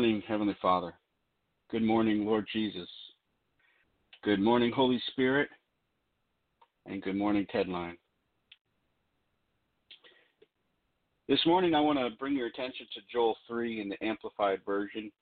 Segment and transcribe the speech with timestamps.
[0.00, 0.94] morning, Heavenly Father.
[1.70, 2.88] Good morning, Lord Jesus.
[4.24, 5.50] Good morning, Holy Spirit.
[6.86, 7.98] And good morning, Tedline.
[11.28, 15.12] This morning, I want to bring your attention to Joel 3 in the Amplified Version.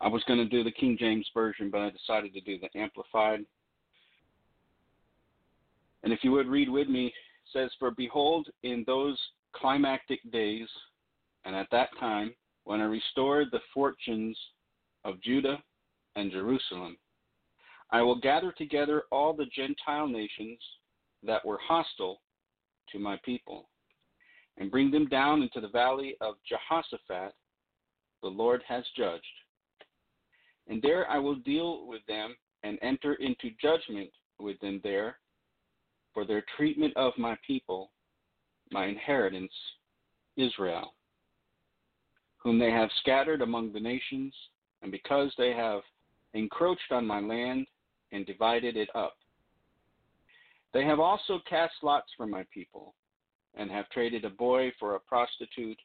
[0.00, 2.76] I was going to do the King James Version, but I decided to do the
[2.76, 3.44] Amplified.
[6.02, 7.12] And if you would read with me, it
[7.52, 9.20] says, For behold, in those
[9.52, 10.66] climactic days,
[11.44, 14.38] and at that time, when I restored the fortunes
[15.04, 15.62] of Judah
[16.16, 16.96] and Jerusalem,
[17.90, 20.58] I will gather together all the Gentile nations
[21.22, 22.20] that were hostile
[22.92, 23.68] to my people,
[24.58, 27.32] and bring them down into the valley of Jehoshaphat,
[28.22, 29.24] the Lord has judged.
[30.68, 35.18] And there I will deal with them and enter into judgment with them there
[36.14, 37.90] for their treatment of my people,
[38.70, 39.52] my inheritance,
[40.36, 40.94] Israel
[42.44, 44.32] whom they have scattered among the nations,
[44.82, 45.80] and because they have
[46.34, 47.66] encroached on my land
[48.12, 49.14] and divided it up.
[50.74, 52.94] They have also cast lots for my people,
[53.54, 55.78] and have traded a boy for a prostitute,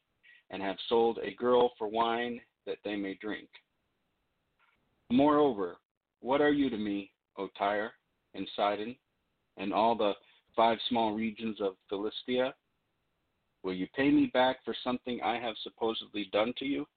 [0.49, 3.47] and have sold a girl for wine that they may drink.
[5.11, 5.77] Moreover,
[6.19, 7.93] what are you to me, O Tyre
[8.33, 8.95] and Sidon,
[9.57, 10.13] and all the
[10.55, 12.53] five small regions of Philistia?
[13.63, 16.87] Will you pay me back for something I have supposedly done to you?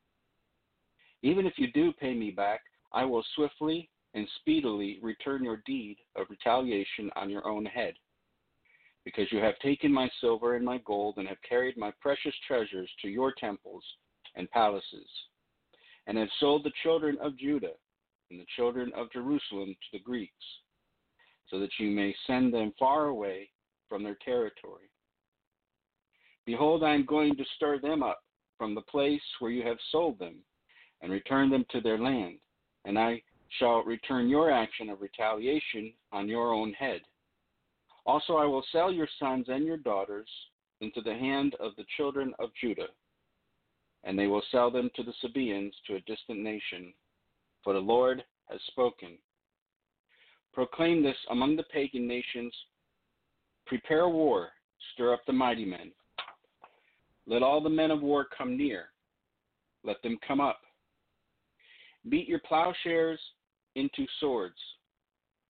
[1.23, 2.61] Even if you do pay me back,
[2.93, 7.94] I will swiftly and speedily return your deed of retaliation on your own head.
[9.05, 12.91] Because you have taken my silver and my gold, and have carried my precious treasures
[13.00, 13.85] to your temples
[14.37, 15.09] and palaces,
[16.06, 17.75] and have sold the children of Judah
[18.31, 20.32] and the children of Jerusalem to the Greeks,
[21.49, 23.50] so that you may send them far away
[23.88, 24.91] from their territory.
[26.44, 28.22] Behold, I am going to stir them up
[28.58, 30.36] from the place where you have sold them,
[31.00, 32.38] and return them to their land,
[32.84, 33.22] and I
[33.58, 37.00] shall return your action of retaliation on your own head.
[38.06, 40.28] Also, I will sell your sons and your daughters
[40.80, 42.88] into the hand of the children of Judah,
[44.04, 46.92] and they will sell them to the Sabaeans to a distant nation,
[47.62, 49.18] for the Lord has spoken.
[50.52, 52.54] Proclaim this among the pagan nations
[53.66, 54.50] Prepare war,
[54.92, 55.92] stir up the mighty men.
[57.26, 58.86] Let all the men of war come near,
[59.84, 60.60] let them come up.
[62.08, 63.20] Beat your plowshares
[63.76, 64.58] into swords,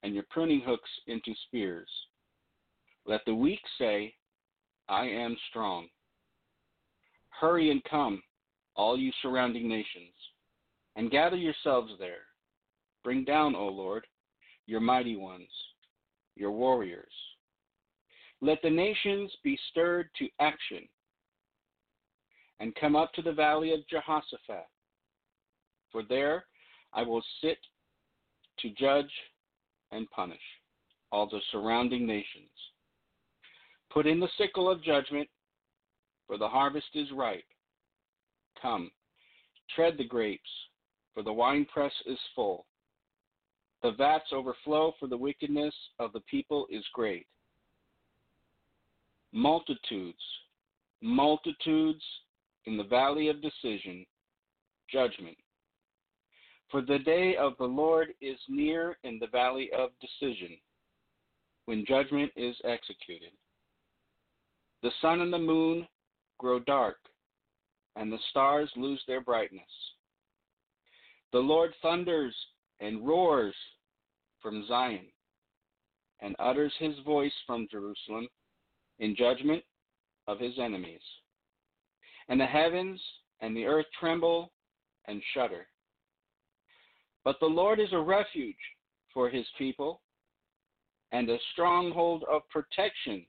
[0.03, 1.89] and your pruning hooks into spears.
[3.07, 4.15] Let the weak say,
[4.89, 5.89] I am strong.
[7.31, 8.23] Hurry and come,
[8.77, 10.13] all you surrounding nations,
[10.97, 12.27] and gather yourselves there.
[13.03, 14.07] Bring down, O Lord,
[14.67, 15.49] your mighty ones,
[16.37, 17.13] your warriors.
[18.41, 20.87] Let the nations be stirred to action
[22.63, 24.69] and come up to the valley of Jehoshaphat.
[25.91, 26.45] For there
[26.93, 27.59] I will sit
[28.61, 29.11] to judge
[29.91, 30.41] and punish
[31.11, 32.53] all the surrounding nations.
[33.93, 35.29] Put in the sickle of judgment,
[36.29, 37.43] for the harvest is ripe.
[38.63, 38.93] Come,
[39.75, 40.49] tread the grapes,
[41.15, 42.67] for the winepress is full.
[43.83, 47.27] The vats overflow, for the wickedness of the people is great.
[49.33, 50.23] Multitudes,
[51.03, 52.05] multitudes
[52.67, 54.05] in the valley of decision,
[54.91, 55.37] judgment.
[56.71, 60.57] For the day of the Lord is near in the valley of decision,
[61.67, 63.33] when judgment is executed.
[64.83, 65.87] The sun and the moon
[66.39, 66.97] grow dark,
[67.97, 69.63] and the stars lose their brightness.
[71.33, 72.35] The Lord thunders
[72.81, 73.55] and roars
[74.41, 75.07] from Zion,
[76.21, 78.29] and utters his voice from Jerusalem
[78.99, 79.63] in judgment
[80.27, 81.01] of his enemies.
[82.33, 82.99] And the heavens
[83.43, 84.53] and the earth tremble
[85.07, 85.67] and shudder.
[87.25, 88.57] But the Lord is a refuge
[89.13, 90.01] for his people
[91.13, 93.27] and a stronghold of protection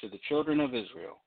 [0.00, 1.24] to the children of Israel.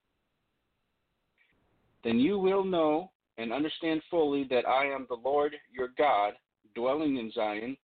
[2.05, 6.31] Then you will know and understand fully that I am the Lord your God,
[6.75, 7.75] dwelling in Zion,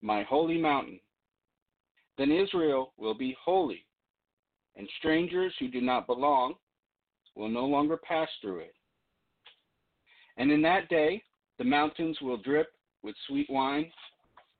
[0.00, 1.00] my holy mountain.
[2.18, 3.84] Then Israel will be holy,
[4.76, 6.54] and strangers who do not belong
[7.40, 8.74] will no longer pass through it.
[10.36, 11.22] And in that day,
[11.58, 12.68] the mountains will drip
[13.02, 13.90] with sweet wine,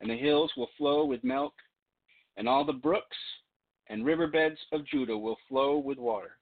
[0.00, 1.52] and the hills will flow with milk,
[2.38, 3.16] and all the brooks
[3.88, 6.38] and riverbeds of Judah will flow with water.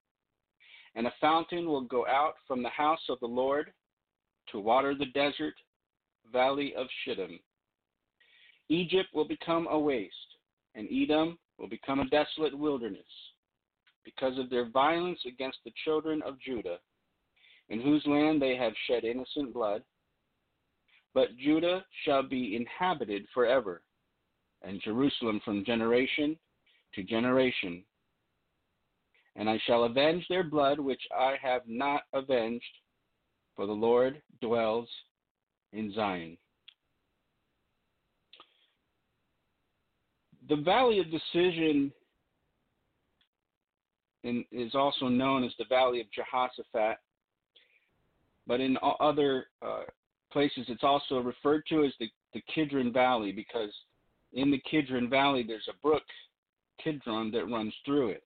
[0.95, 3.73] And a fountain will go out from the house of the Lord
[4.53, 5.55] to water the desert
[6.33, 7.41] valley of Shittim.
[8.69, 10.15] Egypt will become a waste,
[10.77, 13.03] and Edom will become a desolate wilderness,
[14.15, 16.79] because of their violence against the children of Judah,
[17.69, 19.83] in whose land they have shed innocent blood.
[21.15, 23.83] But Judah shall be inhabited forever,
[24.63, 26.39] and Jerusalem from generation
[26.95, 27.83] to generation.
[29.37, 32.65] And I shall avenge their blood which I have not avenged,
[33.57, 34.89] for the Lord dwells
[35.73, 36.39] in Zion.
[40.49, 41.93] The Valley of Decision
[44.25, 46.99] in, is also known as the Valley of Jehoshaphat,
[48.47, 49.83] but in other uh,
[50.33, 53.71] places it's also referred to as the, the Kidron Valley because
[54.33, 56.03] in the Kidron Valley there's a brook,
[56.83, 58.23] Kidron, that runs through it.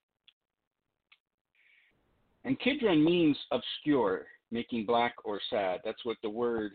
[2.44, 5.80] And Kidron means obscure, making black or sad.
[5.84, 6.72] That's what the word,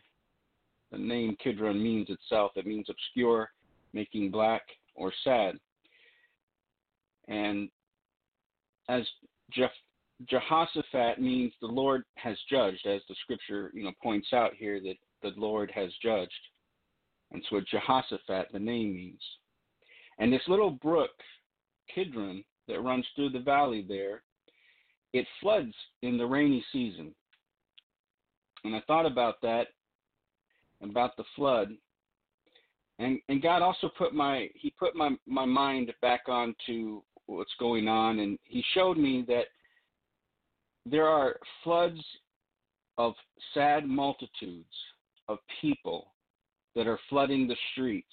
[0.92, 2.52] the name Kidron means itself.
[2.56, 3.50] It means obscure,
[3.94, 4.64] making black
[4.96, 5.60] or sad.
[7.28, 7.70] And
[8.90, 9.04] as
[9.52, 9.68] Je-
[10.30, 14.96] Jehoshaphat means the Lord has judged, as the scripture you know points out here that
[15.22, 16.32] the Lord has judged.
[17.32, 19.22] And so Jehoshaphat the name means.
[20.20, 21.12] And this little brook,
[21.94, 24.24] Kidron, that runs through the valley there,
[25.14, 27.14] it floods in the rainy season.
[28.64, 29.68] And I thought about that,
[30.82, 31.70] about the flood.
[33.00, 37.88] And and God also put my he put my, my mind back onto what's going
[37.88, 39.46] on and he showed me that
[40.86, 42.00] there are floods
[42.98, 43.14] of
[43.54, 44.66] sad multitudes
[45.28, 46.14] of people
[46.76, 48.08] that are flooding the streets.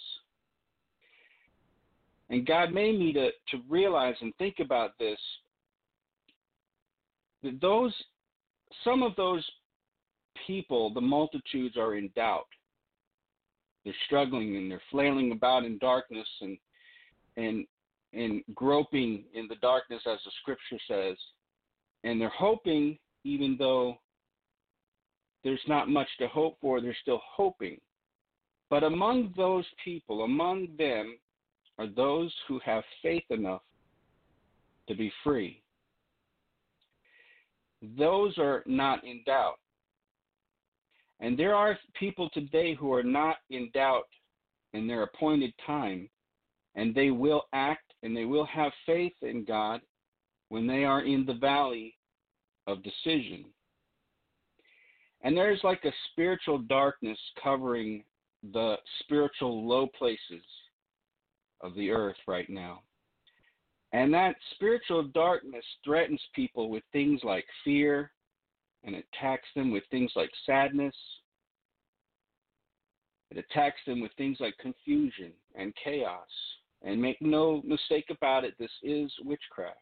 [2.30, 5.18] And God made me to, to realize and think about this
[7.42, 7.94] that those
[8.82, 9.44] some of those
[10.46, 12.46] people, the multitudes are in doubt.
[13.84, 16.58] They're struggling and they're flailing about in darkness and
[17.36, 17.66] and
[18.14, 21.16] and groping in the darkness as the scripture says.
[22.04, 23.96] And they're hoping even though
[25.42, 27.78] there's not much to hope for, they're still hoping.
[28.70, 31.16] But among those people, among them,
[31.78, 33.62] are those who have faith enough
[34.88, 35.62] to be free.
[37.98, 39.58] Those are not in doubt.
[41.20, 44.08] And there are people today who are not in doubt
[44.72, 46.08] in their appointed time,
[46.74, 49.80] and they will act and they will have faith in God
[50.50, 51.96] when they are in the valley
[52.66, 53.46] of decision.
[55.22, 58.04] And there's like a spiritual darkness covering
[58.52, 60.44] the spiritual low places
[61.62, 62.82] of the earth right now.
[63.92, 68.10] And that spiritual darkness threatens people with things like fear
[68.84, 70.94] and attacks them with things like sadness.
[73.30, 76.28] It attacks them with things like confusion and chaos.
[76.84, 79.78] And make no mistake about it, this is witchcraft.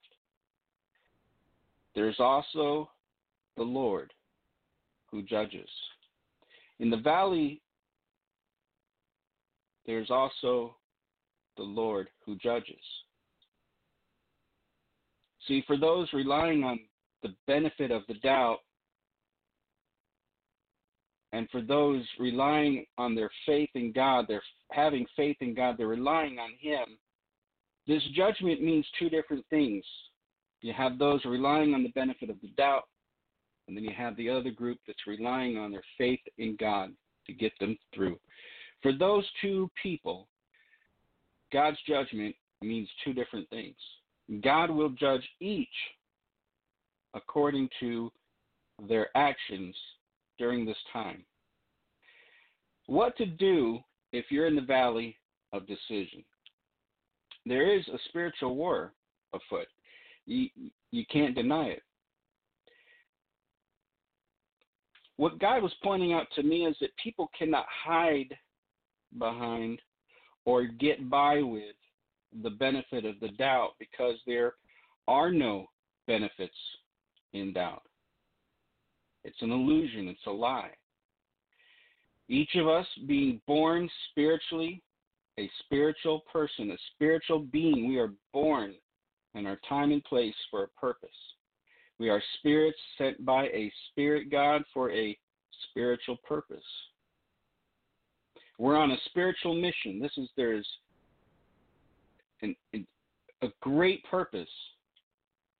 [1.95, 2.91] There's also
[3.57, 4.13] the Lord
[5.11, 5.69] who judges.
[6.79, 7.61] In the valley,
[9.85, 10.77] there's also
[11.57, 12.77] the Lord who judges.
[15.49, 16.79] See, for those relying on
[17.23, 18.61] the benefit of the doubt,
[21.33, 25.87] and for those relying on their faith in God, they're having faith in God, they're
[25.87, 26.99] relying on Him,
[27.87, 29.85] this judgment means two different things.
[30.61, 32.85] You have those relying on the benefit of the doubt,
[33.67, 36.91] and then you have the other group that's relying on their faith in God
[37.27, 38.19] to get them through.
[38.83, 40.29] For those two people,
[41.53, 43.77] God's judgment means two different things.
[44.43, 45.69] God will judge each
[47.15, 48.11] according to
[48.89, 49.75] their actions
[50.43, 51.25] during this time.
[52.87, 53.79] What to do
[54.13, 55.17] if you're in the valley
[55.53, 56.25] of decision?
[57.47, 58.93] There is a spiritual war
[59.33, 59.69] afoot.
[60.27, 60.49] You,
[60.91, 61.83] you can't deny it.
[65.17, 68.37] What God was pointing out to me is that people cannot hide
[69.21, 69.81] behind
[70.45, 71.77] or get by with
[72.43, 74.55] the benefit of the doubt because there
[75.07, 75.67] are no
[76.09, 76.57] benefits
[77.33, 77.85] in doubt.
[79.25, 80.71] It's an illusion, it's a lie.
[82.29, 84.83] Each of us being born spiritually,
[85.39, 88.75] a spiritual person, a spiritual being, we are born
[89.35, 91.11] in our time and place for a purpose.
[91.99, 95.17] We are spirits sent by a spirit God for a
[95.71, 96.65] spiritual purpose.
[98.59, 100.01] We're on a spiritual mission.
[100.01, 100.67] This is there's
[102.43, 104.49] an, a great purpose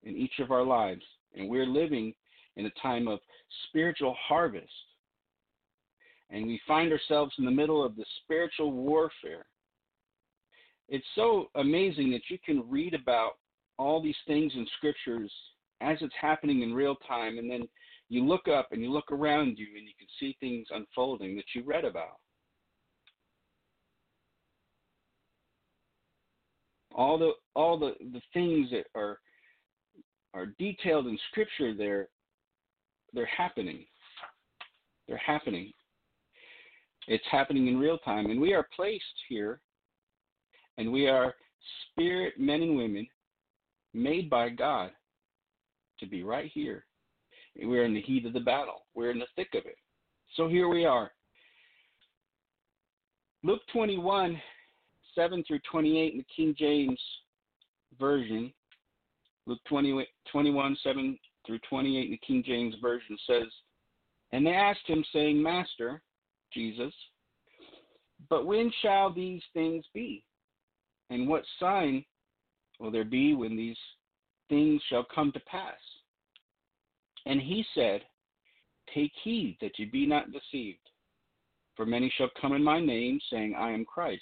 [0.03, 1.03] in each of our lives,
[1.35, 2.13] and we're living
[2.57, 3.19] in a time of
[3.67, 4.67] spiritual harvest.
[6.29, 9.45] And we find ourselves in the middle of the spiritual warfare.
[10.89, 13.33] It's so amazing that you can read about
[13.77, 15.31] all these things in scriptures
[15.81, 17.67] as it's happening in real time, and then
[18.09, 21.45] you look up and you look around you and you can see things unfolding that
[21.55, 22.17] you read about.
[26.93, 29.19] All the all the, the things that are
[30.35, 32.07] are detailed in scripture they're
[33.13, 33.85] they're happening.
[35.07, 35.71] They're happening.
[37.07, 38.27] It's happening in real time.
[38.27, 39.59] And we are placed here
[40.77, 41.33] and we are
[41.91, 43.07] spirit men and women
[43.93, 44.91] made by God
[45.99, 46.85] to be right here.
[47.61, 48.85] We're in the heat of the battle.
[48.95, 49.77] We're in the thick of it.
[50.35, 51.11] So here we are.
[53.43, 54.41] Luke 21,
[55.13, 56.99] 7 through 28 in the King James
[57.99, 58.51] Version.
[59.45, 63.47] Luke 20, 21, 7 through 28 in the King James Version says,
[64.31, 66.01] And they asked him, saying, Master,
[66.53, 66.93] Jesus,
[68.29, 70.23] but when shall these things be?
[71.09, 72.05] And what sign
[72.79, 73.77] will there be when these
[74.49, 75.79] things shall come to pass.
[77.25, 78.01] And he said,
[78.93, 80.77] Take heed that ye be not deceived.
[81.75, 84.21] For many shall come in my name, saying, I am Christ.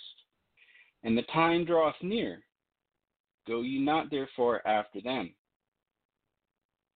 [1.04, 2.44] And the time draweth near.
[3.48, 5.34] Go ye not therefore after them.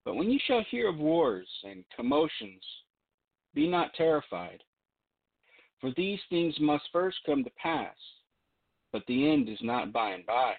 [0.05, 2.63] But when ye shall hear of wars and commotions,
[3.55, 4.63] be not terrified.
[5.81, 7.95] For these things must first come to pass,
[8.91, 10.53] but the end is not by and by.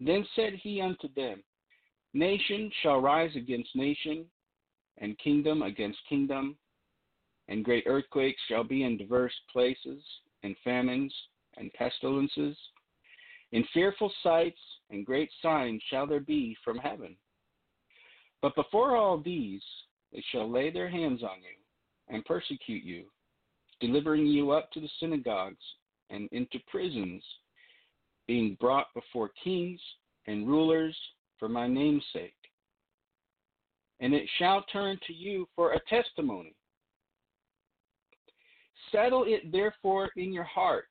[0.00, 1.42] Then said he unto them,
[2.12, 4.26] Nation shall rise against nation,
[4.98, 6.56] and kingdom against kingdom,
[7.48, 10.02] and great earthquakes shall be in diverse places,
[10.42, 11.14] and famines
[11.56, 12.56] and pestilences,
[13.52, 17.16] in fearful sights and great signs shall there be from heaven.
[18.42, 19.62] But before all these,
[20.12, 23.04] they shall lay their hands on you and persecute you,
[23.80, 25.56] delivering you up to the synagogues
[26.10, 27.22] and into prisons,
[28.26, 29.80] being brought before kings
[30.26, 30.96] and rulers
[31.38, 32.34] for my name's sake.
[34.00, 36.54] And it shall turn to you for a testimony.
[38.92, 40.88] Settle it therefore in your hearts,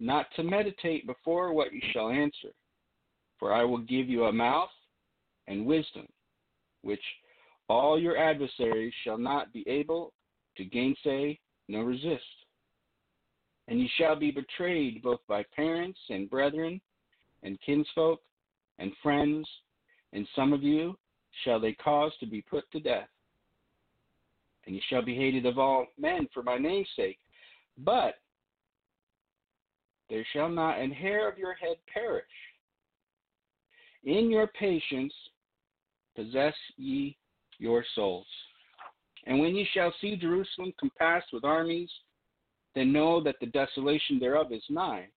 [0.00, 2.50] not to meditate before what you shall answer.
[3.38, 4.70] For I will give you a mouth
[5.46, 6.06] and wisdom,
[6.82, 7.02] which
[7.68, 10.12] all your adversaries shall not be able
[10.56, 12.22] to gainsay nor resist.
[13.68, 16.80] And ye shall be betrayed both by parents and brethren
[17.42, 18.20] and kinsfolk
[18.78, 19.48] and friends,
[20.12, 20.96] and some of you
[21.44, 23.08] shall they cause to be put to death.
[24.66, 27.18] And ye shall be hated of all men for my name's sake.
[27.78, 28.14] But
[30.08, 32.24] there shall not an hair of your head perish.
[34.04, 35.12] In your patience
[36.16, 37.16] possess ye
[37.58, 38.26] your souls.
[39.26, 41.90] And when ye shall see Jerusalem compassed with armies,
[42.74, 45.08] then know that the desolation thereof is nigh.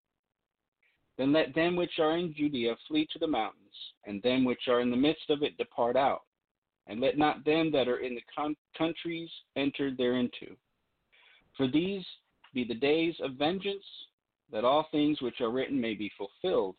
[1.17, 4.79] Then let them which are in Judea flee to the mountains, and them which are
[4.79, 6.21] in the midst of it depart out.
[6.88, 10.55] And let not them that are in the con- countries enter thereinto.
[11.57, 12.05] For these
[12.53, 13.83] be the days of vengeance,
[14.51, 16.75] that all things which are written may be fulfilled.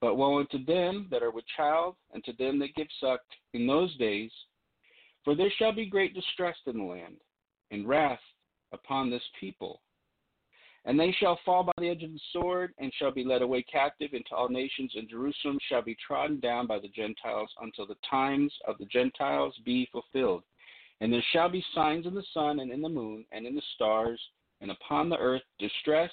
[0.00, 3.20] But woe unto them that are with child, and to them that give suck
[3.54, 4.30] in those days,
[5.24, 7.16] for there shall be great distress in the land,
[7.70, 8.20] and wrath
[8.72, 9.80] upon this people.
[10.84, 13.62] And they shall fall by the edge of the sword, and shall be led away
[13.62, 17.96] captive into all nations, and Jerusalem shall be trodden down by the Gentiles until the
[18.08, 20.44] times of the Gentiles be fulfilled.
[21.00, 23.62] And there shall be signs in the sun, and in the moon, and in the
[23.74, 24.20] stars,
[24.60, 26.12] and upon the earth distress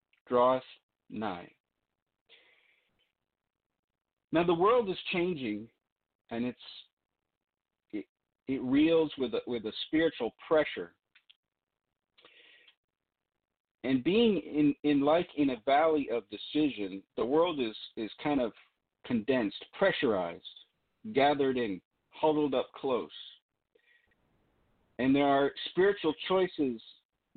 [0.31, 0.63] draweth
[1.09, 1.49] nigh.
[4.31, 5.67] Now the world is changing,
[6.29, 6.57] and it's
[7.91, 8.05] it,
[8.47, 10.93] it reels with a, with a spiritual pressure
[13.83, 18.39] and being in, in like in a valley of decision, the world is, is kind
[18.39, 18.51] of
[19.05, 20.43] condensed, pressurized,
[21.13, 23.09] gathered in, huddled up close.
[24.99, 26.79] And there are spiritual choices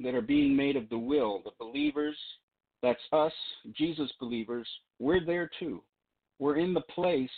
[0.01, 1.41] that are being made of the will.
[1.45, 2.17] The believers,
[2.85, 3.33] that's us,
[3.73, 4.69] Jesus believers,
[4.99, 5.83] we're there too.
[6.39, 7.31] We're in the place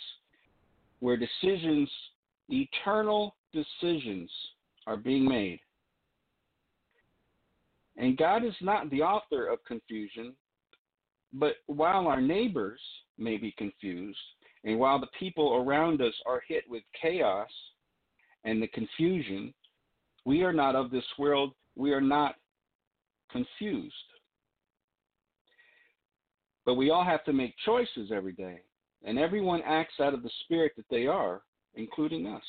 [0.99, 1.89] where decisions,
[2.49, 4.29] eternal decisions,
[4.87, 5.59] are being made.
[7.95, 10.33] And God is not the author of confusion,
[11.31, 12.81] but while our neighbors
[13.17, 14.19] may be confused,
[14.65, 17.49] and while the people around us are hit with chaos
[18.43, 19.53] and the confusion,
[20.25, 21.53] we are not of this world.
[21.75, 22.35] We are not
[23.31, 23.93] confused.
[26.67, 28.59] But we all have to make choices every day,
[29.05, 31.41] and everyone acts out of the spirit that they are,
[31.75, 32.43] including us.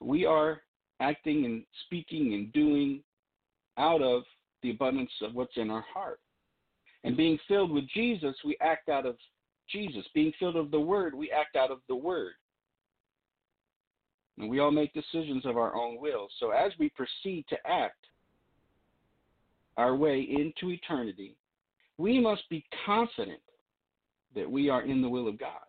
[0.00, 0.62] We are
[1.00, 3.02] acting and speaking and doing
[3.78, 4.22] out of
[4.62, 6.20] the abundance of what's in our heart.
[7.02, 9.16] And being filled with Jesus, we act out of
[9.68, 10.04] Jesus.
[10.14, 12.34] Being filled of the Word, we act out of the Word.
[14.38, 16.28] And we all make decisions of our own will.
[16.38, 18.06] So as we proceed to act
[19.76, 21.36] our way into eternity,
[21.98, 23.40] we must be confident
[24.34, 25.60] that we are in the will of God.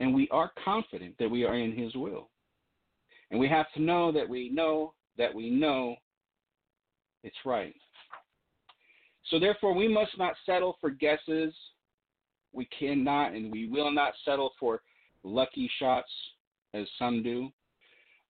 [0.00, 2.30] And we are confident that we are in His will.
[3.30, 5.96] And we have to know that we know that we know
[7.24, 7.74] it's right.
[9.26, 11.52] So therefore, we must not settle for guesses.
[12.52, 14.82] We cannot and we will not settle for
[15.22, 16.10] lucky shots
[16.74, 17.50] as some do.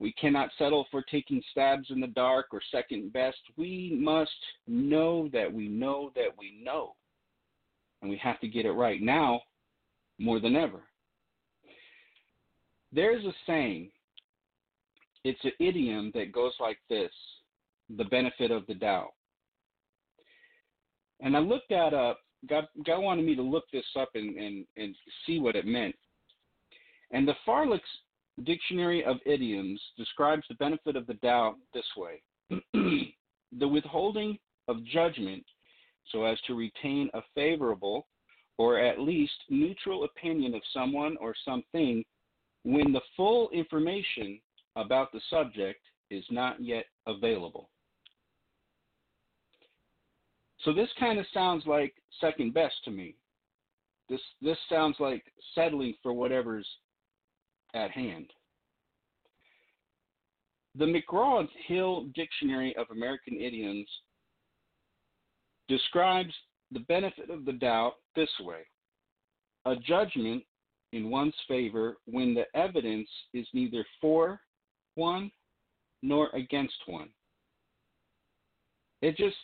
[0.01, 3.39] We cannot settle for taking stabs in the dark or second best.
[3.57, 4.31] We must
[4.67, 6.95] know that we know that we know.
[8.01, 9.41] And we have to get it right now
[10.19, 10.83] more than ever.
[12.93, 13.91] There's a saying,
[15.25, 17.11] it's an idiom that goes like this
[17.97, 19.15] the benefit of the doubt.
[21.21, 22.21] And I looked that up.
[22.49, 24.95] God, God wanted me to look this up and, and, and
[25.27, 25.95] see what it meant.
[27.11, 27.81] And the Farlex
[28.45, 32.23] Dictionary of Idioms describes the benefit of the doubt this way
[33.59, 35.45] the withholding of judgment
[36.13, 38.07] so as to retain a favorable
[38.59, 42.05] or at least neutral opinion of someone or something
[42.65, 44.41] when the full information
[44.77, 47.71] about the subject is not yet available.
[50.65, 53.15] So this kind of sounds like second best to me.
[54.09, 55.23] This this sounds like
[55.55, 56.67] settling for whatever's
[57.75, 58.27] at hand.
[60.77, 63.89] The McGraw Hill Dictionary of American Idioms
[65.69, 66.33] describes
[66.73, 68.61] the benefit of the doubt this way
[69.65, 70.43] a judgment
[70.93, 74.41] in one's favor when the evidence is neither for
[74.95, 75.31] one
[76.03, 77.09] nor against one.
[79.03, 79.37] It just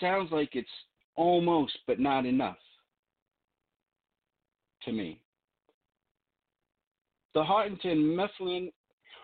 [0.00, 0.68] sounds like it's
[1.14, 2.56] almost but not enough
[4.84, 5.20] to me.
[7.36, 8.72] The Houghton Mifflin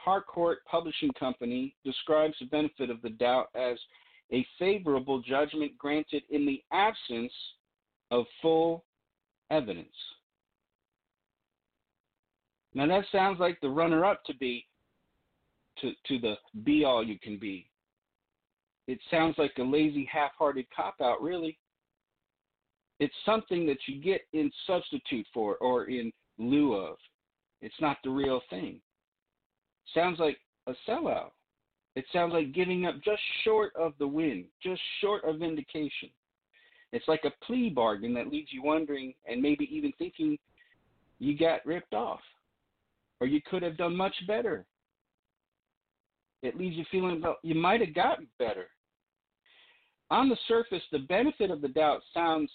[0.05, 3.79] Harcourt Publishing Company describes the benefit of the doubt as
[4.31, 7.33] a favorable judgment granted in the absence
[8.11, 8.85] of full
[9.51, 9.97] evidence.
[12.75, 14.67] Now that sounds like the runner up to be
[15.79, 17.67] to, to the be all you can be.
[18.89, 21.57] It sounds like a lazy half hearted cop out, really.
[23.01, 26.99] It's something that you get in substitute for or in lieu of.
[27.63, 28.81] It's not the real thing.
[29.95, 31.31] Sounds like a sellout.
[31.95, 36.11] It sounds like giving up just short of the win, just short of vindication.
[36.93, 40.39] It's like a plea bargain that leaves you wondering and maybe even thinking
[41.19, 42.21] you got ripped off
[43.21, 44.67] or you could have done much better.
[46.43, 48.67] It leaves you feeling well, you might have gotten better.
[50.11, 52.51] On the surface, the benefit of the doubt sounds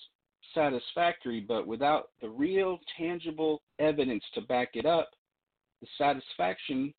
[0.54, 5.10] satisfactory, but without the real tangible evidence to back it up,
[5.82, 6.94] the satisfaction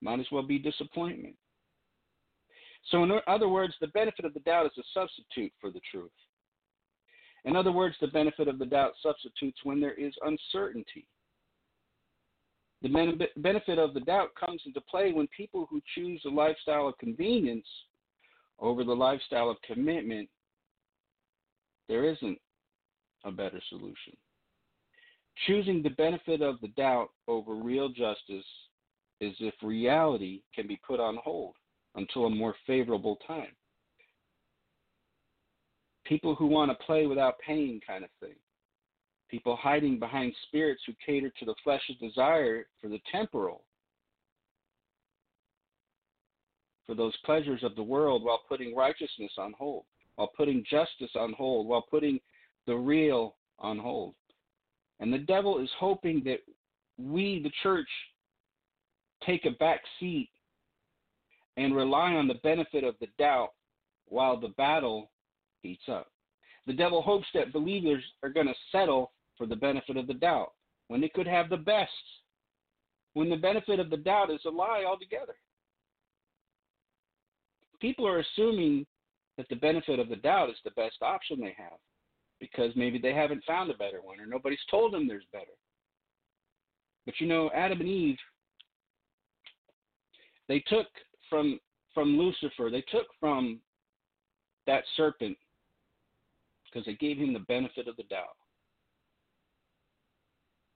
[0.00, 1.34] might as well be disappointment.
[2.90, 6.10] So, in other words, the benefit of the doubt is a substitute for the truth.
[7.46, 11.06] In other words, the benefit of the doubt substitutes when there is uncertainty.
[12.82, 16.98] The benefit of the doubt comes into play when people who choose a lifestyle of
[16.98, 17.66] convenience
[18.58, 20.28] over the lifestyle of commitment,
[21.88, 22.38] there isn't
[23.24, 24.16] a better solution.
[25.46, 28.46] Choosing the benefit of the doubt over real justice
[29.20, 31.54] is if reality can be put on hold
[31.96, 33.54] until a more favorable time.
[36.04, 38.34] People who want to play without pain, kind of thing.
[39.30, 43.64] People hiding behind spirits who cater to the flesh's desire for the temporal,
[46.86, 49.84] for those pleasures of the world while putting righteousness on hold,
[50.16, 52.20] while putting justice on hold, while putting
[52.66, 54.14] the real on hold.
[55.00, 56.40] And the devil is hoping that
[56.98, 57.88] we, the church,
[59.26, 60.30] take a back seat
[61.56, 63.50] and rely on the benefit of the doubt
[64.08, 65.10] while the battle
[65.62, 66.08] heats up.
[66.66, 70.52] The devil hopes that believers are going to settle for the benefit of the doubt
[70.88, 71.90] when they could have the best,
[73.14, 75.34] when the benefit of the doubt is a lie altogether.
[77.80, 78.86] People are assuming
[79.36, 81.78] that the benefit of the doubt is the best option they have
[82.40, 85.46] because maybe they haven't found a better one or nobody's told them there's better.
[87.06, 88.18] But you know, Adam and Eve
[90.48, 90.86] they took
[91.30, 91.58] from
[91.92, 93.60] from Lucifer, they took from
[94.66, 95.36] that serpent
[96.64, 98.36] because they gave him the benefit of the doubt.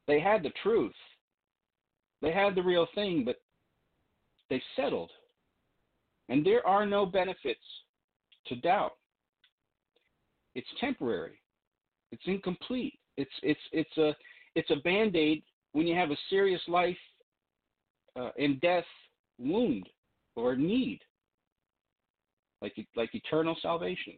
[0.06, 0.94] They had the truth.
[2.22, 3.40] They had the real thing, but
[4.48, 5.10] they settled.
[6.28, 7.60] And there are no benefits
[8.48, 8.92] to doubt.
[10.54, 11.40] It's temporary.
[12.10, 12.98] It's incomplete.
[13.16, 14.14] It's it's it's a
[14.54, 16.96] it's a band-aid when you have a serious life
[18.18, 18.84] uh, and death
[19.38, 19.88] wound
[20.36, 21.00] or need,
[22.62, 24.14] like like eternal salvation.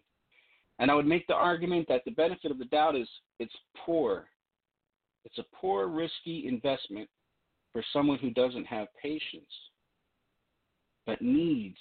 [0.78, 4.28] And I would make the argument that the benefit of the doubt is it's poor.
[5.26, 7.08] It's a poor, risky investment
[7.72, 9.52] for someone who doesn't have patience,
[11.06, 11.76] but needs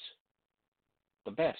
[1.25, 1.57] the best.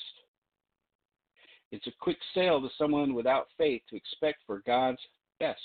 [1.71, 5.01] It's a quick sale to someone without faith to expect for God's
[5.39, 5.59] best.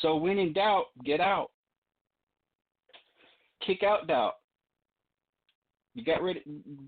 [0.00, 1.50] So when in doubt, get out.
[3.64, 4.34] Kick out doubt.
[5.94, 6.38] You got rid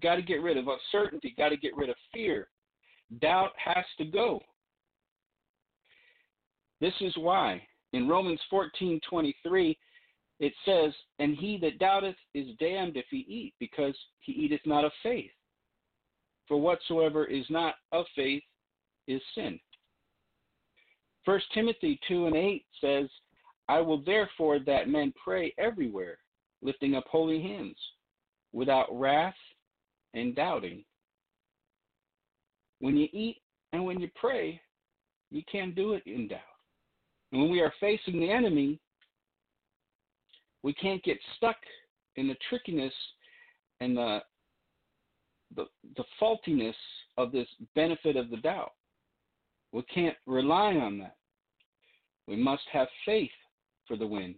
[0.02, 2.48] got to get rid of uncertainty, got to get rid of fear.
[3.20, 4.40] Doubt has to go.
[6.80, 9.76] This is why in Romans 14:23
[10.40, 14.84] it says, "And he that doubteth is damned if he eat, because he eateth not
[14.84, 15.30] of faith.
[16.46, 18.42] For whatsoever is not of faith
[19.07, 19.59] is sin."
[21.24, 23.09] First Timothy 2 and 8 says,
[23.68, 26.18] I will therefore that men pray everywhere,
[26.61, 27.78] lifting up holy hands,
[28.52, 29.35] without wrath
[30.12, 30.85] and doubting.
[32.80, 33.40] When you eat
[33.72, 34.61] and when you pray,
[35.30, 36.40] you can't do it in doubt.
[37.33, 38.78] And when we are facing the enemy,
[40.62, 41.57] we can't get stuck
[42.16, 42.94] in the trickiness
[43.80, 44.20] and the
[45.56, 46.76] the, the faultiness
[47.16, 48.72] of this benefit of the doubt.
[49.72, 51.16] We can't rely on that.
[52.26, 53.30] We must have faith
[53.86, 54.34] for the win.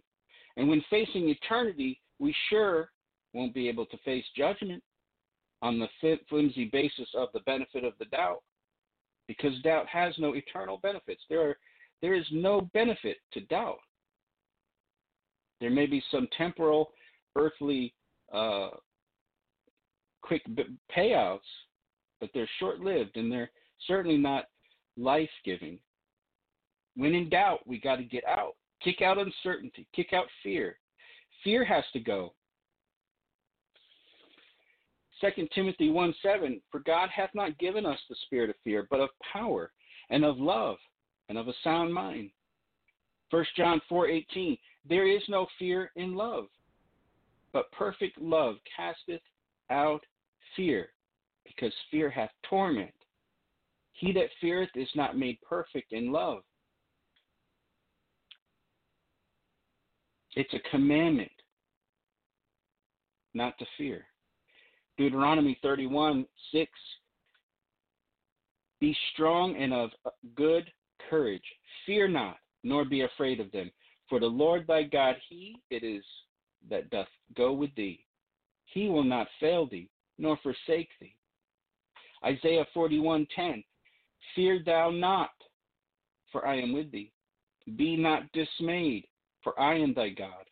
[0.57, 2.89] And when facing eternity, we sure
[3.33, 4.83] won't be able to face judgment
[5.61, 5.87] on the
[6.29, 8.41] flimsy basis of the benefit of the doubt
[9.27, 11.21] because doubt has no eternal benefits.
[11.29, 11.57] There, are,
[12.01, 13.79] there is no benefit to doubt.
[15.59, 16.91] There may be some temporal,
[17.35, 17.93] earthly,
[18.33, 18.69] uh,
[20.27, 20.43] quick
[20.95, 21.39] payouts,
[22.19, 23.49] but they're short lived and they're
[23.87, 24.45] certainly not
[24.97, 25.79] life giving.
[26.95, 28.55] When in doubt, we got to get out.
[28.83, 30.77] Kick out uncertainty, kick out fear.
[31.43, 32.33] Fear has to go.
[35.21, 38.99] 2 Timothy 1 7, for God hath not given us the spirit of fear, but
[38.99, 39.71] of power
[40.09, 40.77] and of love
[41.29, 42.29] and of a sound mind.
[43.31, 46.45] 1 John 4 18, there is no fear in love,
[47.51, 49.21] but perfect love casteth
[49.69, 50.05] out
[50.55, 50.89] fear,
[51.45, 52.93] because fear hath torment.
[53.93, 56.43] He that feareth is not made perfect in love.
[60.35, 61.31] It's a commandment
[63.33, 64.05] not to fear.
[64.97, 66.71] Deuteronomy 31 6
[68.79, 69.89] Be strong and of
[70.35, 70.69] good
[71.09, 71.43] courage.
[71.85, 73.71] Fear not, nor be afraid of them.
[74.09, 76.03] For the Lord thy God, he it is
[76.69, 78.05] that doth go with thee.
[78.65, 81.15] He will not fail thee, nor forsake thee.
[82.23, 83.63] Isaiah 41:10
[84.35, 85.31] Fear thou not,
[86.31, 87.11] for I am with thee.
[87.75, 89.05] Be not dismayed,
[89.43, 90.45] for I am thy God.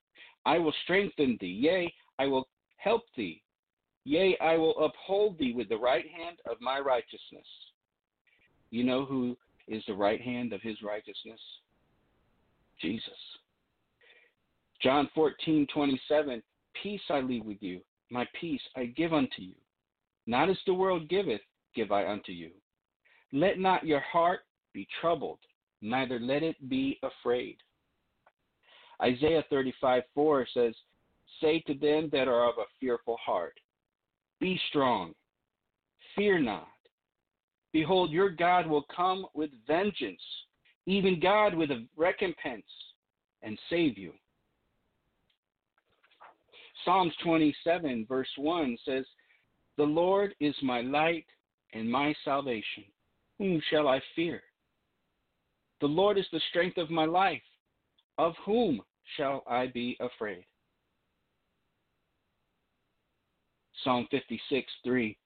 [0.46, 2.48] I will strengthen thee, yea, I will
[2.78, 3.42] help thee.
[4.04, 7.48] Yea, I will uphold thee with the right hand of my righteousness.
[8.70, 9.36] You know who
[9.68, 11.40] is the right hand of his righteousness?
[12.80, 13.10] Jesus.
[14.82, 16.44] John 14:27
[16.84, 19.56] Peace I leave with you, my peace I give unto you.
[20.28, 21.42] Not as the world giveth,
[21.76, 22.52] give I unto you.
[23.32, 24.42] Let not your heart
[24.74, 25.40] be troubled,
[25.82, 27.58] neither let it be afraid.
[29.02, 30.74] Isaiah 35 4 says,
[31.42, 33.60] Say to them that are of a fearful heart,
[34.40, 35.14] Be strong,
[36.16, 36.68] fear not.
[37.74, 40.22] Behold, your God will come with vengeance,
[40.86, 42.64] even God with a recompense,
[43.42, 44.14] and save you.
[46.86, 49.06] Psalms 27, verse 1 says,
[49.78, 51.26] The Lord is my light
[51.74, 52.84] and my salvation.
[53.40, 54.42] Whom shall I fear?
[55.82, 57.42] The Lord is the strength of my life.
[58.20, 58.82] Of whom
[59.18, 60.46] shall I be afraid?
[63.84, 65.18] Psalm 56, 3.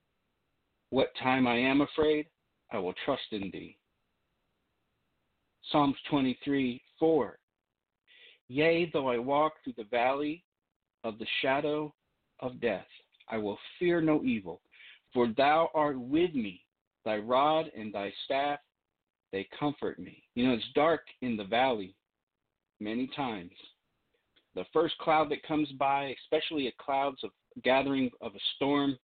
[0.91, 2.25] What time I am afraid,
[2.71, 3.77] I will trust in thee.
[5.71, 7.37] Psalms 23, 4.
[8.47, 10.43] Yea, though I walk through the valley
[11.03, 11.93] of the shadow
[12.39, 12.87] of death,
[13.29, 14.61] I will fear no evil,
[15.13, 16.63] for thou art with me.
[17.05, 18.59] Thy rod and thy staff,
[19.31, 20.23] they comfort me.
[20.35, 21.95] You know, it's dark in the valley,
[22.79, 23.51] many times.
[24.55, 27.31] The first cloud that comes by, especially a clouds of
[27.63, 28.97] gathering of a storm,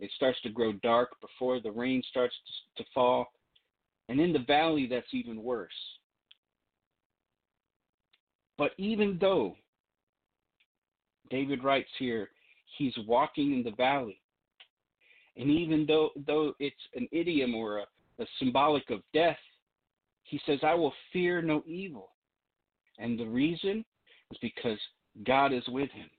[0.00, 2.34] it starts to grow dark before the rain starts
[2.76, 3.26] to fall.
[4.08, 5.70] And in the valley, that's even worse.
[8.58, 9.56] But even though
[11.32, 12.28] David writes here,
[12.76, 14.20] he's walking in the valley,
[15.36, 17.86] and even though though it's an idiom or a,
[18.22, 19.38] a symbolic of death,
[20.24, 22.10] he says, I will fear no evil.
[22.98, 23.82] And the reason
[24.30, 24.78] is because
[25.26, 26.10] God is with him.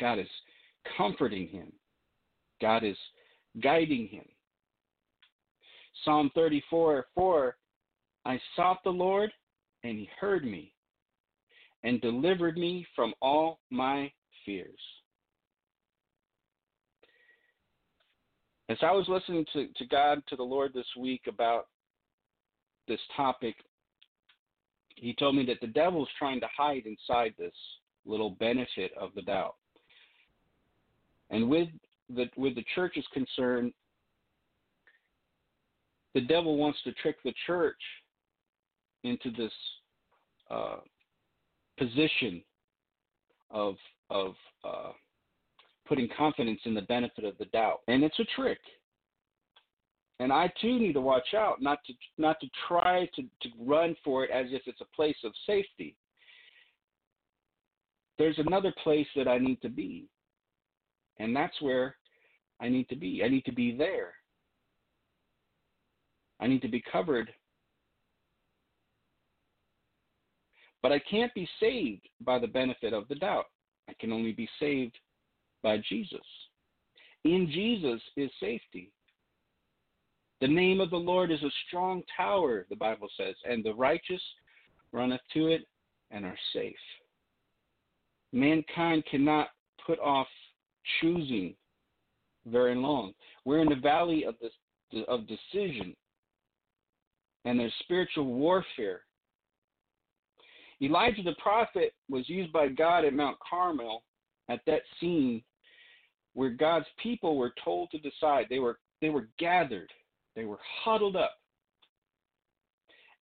[0.00, 0.28] God is
[0.96, 1.72] comforting him.
[2.60, 2.96] God is
[3.62, 4.24] guiding him.
[6.04, 7.56] Psalm 34 4
[8.24, 9.30] I sought the Lord,
[9.84, 10.71] and he heard me
[11.84, 14.10] and delivered me from all my
[14.44, 14.80] fears.
[18.68, 21.66] As I was listening to, to God, to the Lord this week about
[22.88, 23.56] this topic,
[24.96, 27.52] he told me that the devil's trying to hide inside this
[28.06, 29.56] little benefit of the doubt.
[31.30, 31.68] And with
[32.08, 33.72] the with the church is concerned,
[36.14, 37.80] the devil wants to trick the church
[39.02, 39.52] into this
[40.50, 40.76] uh,
[41.82, 42.42] position
[43.50, 43.74] of
[44.10, 44.92] of uh,
[45.86, 48.58] putting confidence in the benefit of the doubt, and it's a trick.
[50.20, 53.96] And I too need to watch out, not to not to try to, to run
[54.04, 55.96] for it as if it's a place of safety.
[58.18, 60.06] There's another place that I need to be,
[61.18, 61.96] and that's where
[62.60, 63.22] I need to be.
[63.24, 64.12] I need to be there.
[66.38, 67.32] I need to be covered.
[70.82, 73.46] But I can't be saved by the benefit of the doubt.
[73.88, 74.96] I can only be saved
[75.62, 76.20] by Jesus.
[77.24, 78.90] In Jesus is safety.
[80.40, 84.20] The name of the Lord is a strong tower, the Bible says, and the righteous
[84.90, 85.68] runneth to it
[86.10, 86.74] and are safe.
[88.32, 89.50] Mankind cannot
[89.86, 90.26] put off
[91.00, 91.54] choosing
[92.46, 93.12] very long.
[93.44, 94.50] We're in the valley of the
[95.08, 95.96] of decision,
[97.44, 99.02] and there's spiritual warfare.
[100.82, 104.02] Elijah the prophet was used by God at Mount Carmel
[104.48, 105.42] at that scene
[106.34, 108.46] where God's people were told to decide.
[108.50, 109.90] They were they were gathered.
[110.34, 111.36] They were huddled up.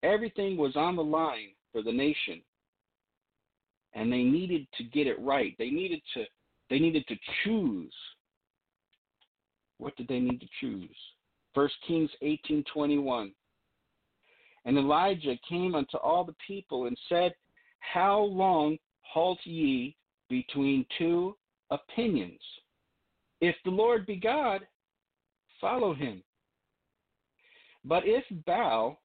[0.04, 2.42] Everything was on the line for the nation.
[3.94, 5.56] And they needed to get it right.
[5.58, 6.24] They needed to
[6.70, 7.94] they needed to choose.
[9.80, 10.96] What did they need to choose?
[11.54, 13.34] First Kings 18:21.
[14.66, 17.34] And Elijah came unto all the people and said,
[17.80, 19.96] How long halt ye
[20.30, 21.36] between two
[21.72, 22.40] opinions?
[23.42, 24.62] If the Lord be God,
[25.60, 26.22] follow him.
[27.86, 29.00] But if Baal,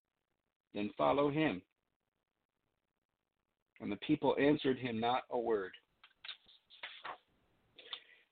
[0.75, 1.63] then follow him.
[3.81, 5.73] And the people answered him not a word.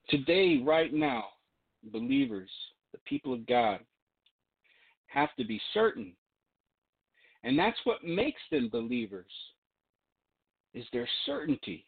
[0.08, 1.24] Today, right now,
[1.92, 2.50] believers,
[2.92, 3.80] the people of God,
[5.06, 6.12] have to be certain.
[7.44, 9.30] And that's what makes them believers
[10.74, 11.86] is their certainty.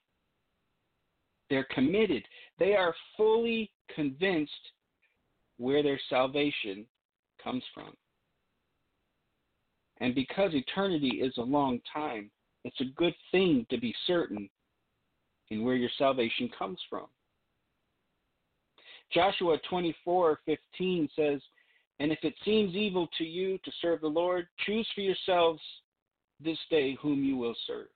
[1.51, 2.25] They're committed.
[2.59, 4.53] They are fully convinced
[5.59, 6.87] where their salvation
[7.43, 7.93] comes from.
[10.01, 12.31] And because eternity is a long time,
[12.65, 14.49] it's a good thing to be certain
[15.51, 17.07] in where your salvation comes from.
[19.13, 21.41] Joshua 24:15 says,
[22.01, 25.63] "And if it seems evil to you to serve the Lord, choose for yourselves
[26.41, 27.91] this day whom you will serve,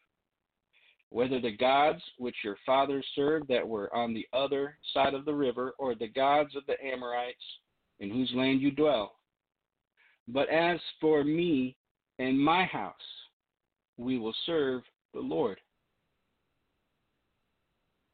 [1.10, 5.34] whether the gods which your fathers served that were on the other side of the
[5.34, 7.36] river, or the gods of the Amorites
[8.00, 9.16] in whose land you dwell.
[10.28, 11.76] But as for me
[12.18, 12.94] and my house,
[13.96, 14.82] we will serve
[15.14, 15.58] the Lord.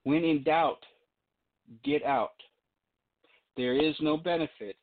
[0.04, 0.84] When in doubt,
[1.82, 2.34] get out.
[3.56, 4.76] There is no benefit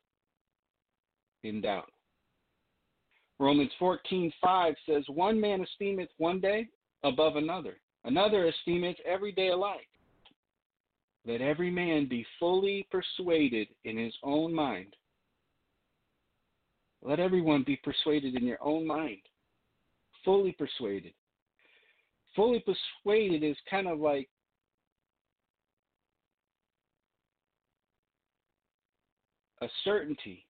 [1.42, 1.90] in doubt.
[3.38, 6.68] Romans 14:5 says, "One man esteemeth one day
[7.02, 9.88] above another; another esteemeth every day alike.
[11.24, 14.96] Let every man be fully persuaded in his own mind."
[17.02, 19.22] Let everyone be persuaded in your own mind.
[20.24, 21.14] Fully persuaded.
[22.36, 24.28] Fully persuaded is kind of like
[29.60, 30.46] a certainty.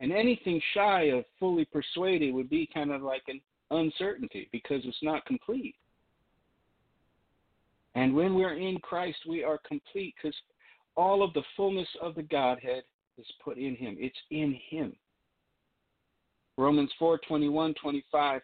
[0.00, 5.02] And anything shy of fully persuaded would be kind of like an uncertainty because it's
[5.02, 5.74] not complete.
[7.98, 10.36] And when we're in Christ, we are complete because
[10.94, 12.84] all of the fullness of the Godhead
[13.18, 13.96] is put in Him.
[13.98, 14.92] It's in Him.
[16.56, 18.40] Romans 4 21 25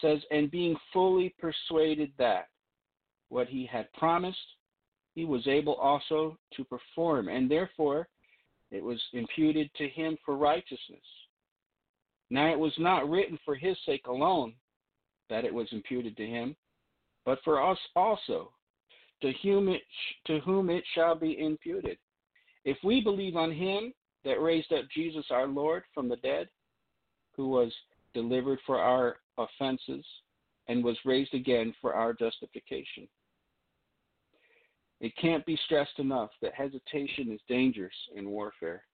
[0.00, 2.48] says, And being fully persuaded that
[3.28, 4.36] what he had promised,
[5.14, 8.08] he was able also to perform, and therefore
[8.72, 11.06] it was imputed to him for righteousness.
[12.30, 14.54] Now it was not written for his sake alone
[15.30, 16.56] that it was imputed to him,
[17.24, 18.52] but for us also,
[19.22, 19.82] to whom it,
[20.26, 21.96] to whom it shall be imputed.
[22.64, 23.92] If we believe on him
[24.24, 26.48] that raised up Jesus our Lord from the dead,
[27.36, 27.72] who was
[28.14, 30.04] delivered for our offenses
[30.68, 33.08] and was raised again for our justification.
[35.00, 38.84] It can't be stressed enough that hesitation is dangerous in warfare.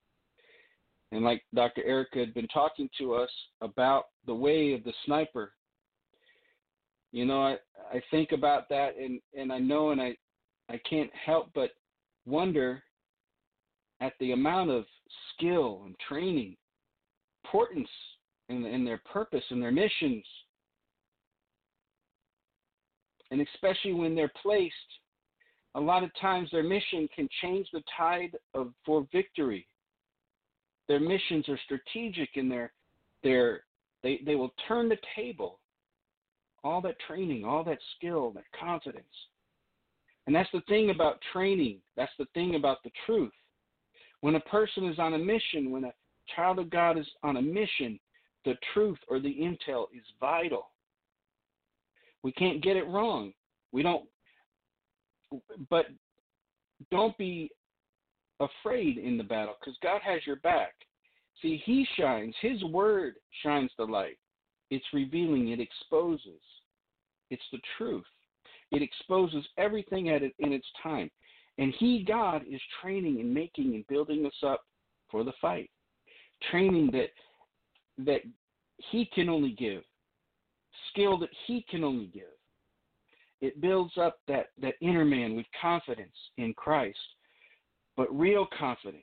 [1.13, 1.85] And like Dr.
[1.85, 5.53] Erica had been talking to us about the way of the sniper,
[7.13, 7.57] you know, I,
[7.93, 10.17] I think about that and, and I know and I,
[10.69, 11.71] I can't help but
[12.27, 12.83] wonder
[14.01, 14.85] at the amount of
[15.35, 16.57] skill and training,
[17.45, 17.89] importance
[18.49, 20.25] in, in their purpose and their missions.
[23.31, 24.75] And especially when they're placed,
[25.75, 29.67] a lot of times their mission can change the tide of for victory.
[30.89, 32.73] Their missions are strategic and they're,
[33.23, 33.61] they're,
[34.03, 35.59] they, they will turn the table.
[36.65, 39.05] All that training, all that skill, that confidence.
[40.27, 41.79] And that's the thing about training.
[41.97, 43.33] That's the thing about the truth.
[44.21, 45.93] When a person is on a mission, when a
[46.35, 47.99] child of God is on a mission,
[48.45, 50.69] the truth or the intel is vital.
[52.23, 53.33] We can't get it wrong.
[53.73, 54.05] We don't,
[55.71, 55.87] but
[56.91, 57.51] don't be
[58.41, 60.75] afraid in the battle because God has your back.
[61.43, 64.19] See, He shines, His word shines the light.
[64.71, 66.41] It's revealing, it exposes.
[67.31, 68.05] It's the truth.
[68.71, 71.11] It exposes everything at it in its time.
[71.59, 74.63] And He, God, is training and making and building us up
[75.11, 75.71] for the fight.
[76.51, 77.11] Training that
[78.05, 78.21] that
[78.91, 79.83] He can only give,
[80.91, 82.25] skill that He can only give.
[83.41, 86.99] It builds up that, that inner man with confidence in Christ,
[87.97, 89.03] but real confidence.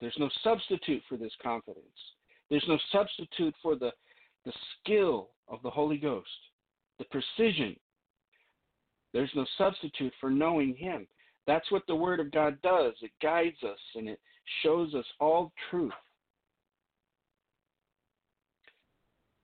[0.00, 1.84] There's no substitute for this confidence.
[2.50, 3.90] There's no substitute for the,
[4.44, 6.28] the skill of the Holy Ghost,
[6.98, 7.76] the precision.
[9.12, 11.06] There's no substitute for knowing Him.
[11.46, 12.94] That's what the Word of God does.
[13.02, 14.20] It guides us and it
[14.62, 15.92] shows us all truth.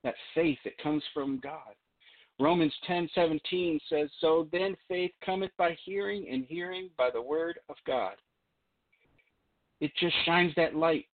[0.03, 1.75] That faith that comes from God.
[2.39, 7.77] Romans 10:17 says, "So then faith cometh by hearing, and hearing by the word of
[7.85, 8.17] God."
[9.81, 11.10] It just shines that light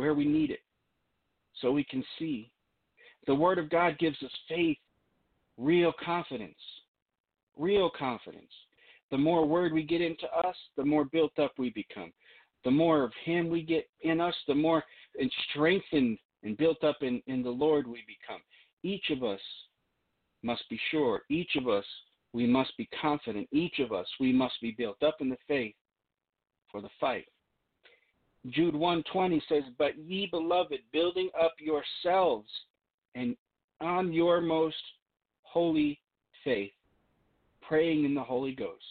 [0.00, 0.60] where we need it,
[1.60, 2.50] so we can see.
[3.26, 4.78] The word of God gives us faith,
[5.58, 6.56] real confidence,
[7.58, 8.50] real confidence.
[9.10, 12.14] The more word we get into us, the more built up we become.
[12.64, 14.82] The more of Him we get in us, the more
[15.18, 18.40] and strengthened and built up in, in the Lord we become.
[18.82, 19.40] Each of us
[20.42, 21.24] must be sure.
[21.28, 21.84] Each of us,
[22.32, 23.48] we must be confident.
[23.52, 25.74] Each of us, we must be built up in the faith
[26.72, 27.26] for the fight.
[28.48, 32.48] Jude 120 says, But ye beloved, building up yourselves
[33.14, 33.36] and
[33.80, 34.76] on your most
[35.42, 36.00] holy
[36.44, 36.72] faith,
[37.60, 38.84] praying in the Holy Ghost.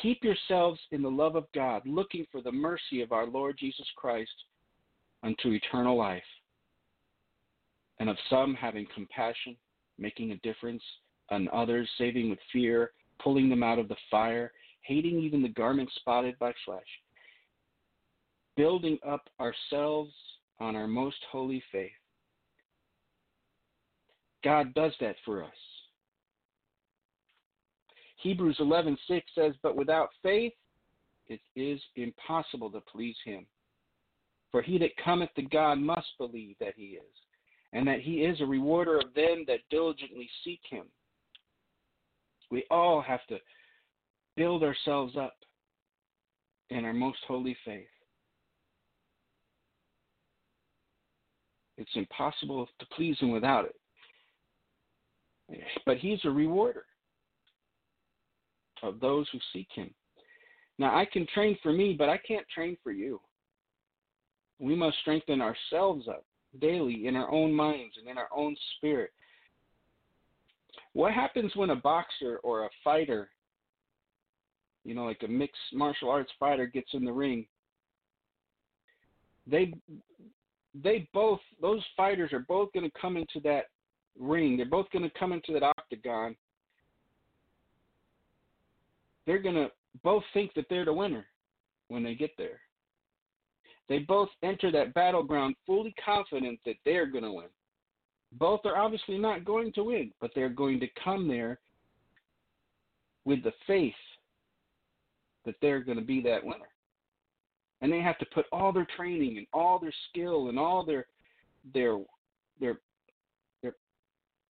[0.00, 3.86] Keep yourselves in the love of God, looking for the mercy of our Lord Jesus
[3.96, 4.32] Christ
[5.22, 6.22] unto eternal life.
[8.00, 9.56] And of some having compassion,
[9.98, 10.82] making a difference,
[11.30, 12.92] and others saving with fear,
[13.22, 16.80] pulling them out of the fire, hating even the garment spotted by flesh,
[18.56, 20.12] building up ourselves
[20.60, 21.90] on our most holy faith.
[24.44, 25.50] God does that for us.
[28.16, 30.54] Hebrews 11:6 says, "But without faith
[31.28, 33.46] it is impossible to please him.
[34.50, 37.14] For he that cometh to God must believe that he is,
[37.72, 40.86] and that he is a rewarder of them that diligently seek him.
[42.50, 43.40] We all have to
[44.36, 45.36] build ourselves up
[46.68, 47.88] in our most holy faith.
[51.82, 53.74] It's impossible to please him without it.
[55.84, 56.84] But he's a rewarder
[58.84, 59.92] of those who seek him.
[60.78, 63.20] Now, I can train for me, but I can't train for you.
[64.60, 66.24] We must strengthen ourselves up
[66.60, 69.10] daily in our own minds and in our own spirit.
[70.92, 73.28] What happens when a boxer or a fighter,
[74.84, 77.46] you know, like a mixed martial arts fighter gets in the ring?
[79.48, 79.74] They
[80.74, 83.66] they both those fighters are both going to come into that
[84.18, 84.56] ring.
[84.56, 86.36] They're both going to come into that octagon.
[89.26, 89.70] They're going to
[90.02, 91.26] both think that they're the winner
[91.88, 92.60] when they get there.
[93.88, 97.48] They both enter that battleground fully confident that they're going to win.
[98.38, 101.58] Both are obviously not going to win, but they're going to come there
[103.24, 103.92] with the faith
[105.44, 106.71] that they're going to be that winner.
[107.82, 111.06] And they have to put all their training and all their skill and all their
[111.74, 111.98] their
[112.60, 112.78] their
[113.62, 113.74] their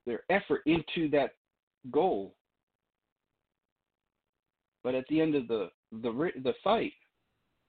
[0.06, 1.32] their effort into that
[1.90, 2.34] goal.
[4.84, 6.92] But at the end of the the the fight,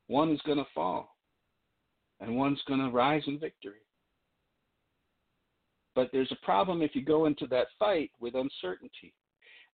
[0.07, 1.15] one is going to fall
[2.19, 3.81] and one's going to rise in victory.
[5.95, 9.13] But there's a problem if you go into that fight with uncertainty.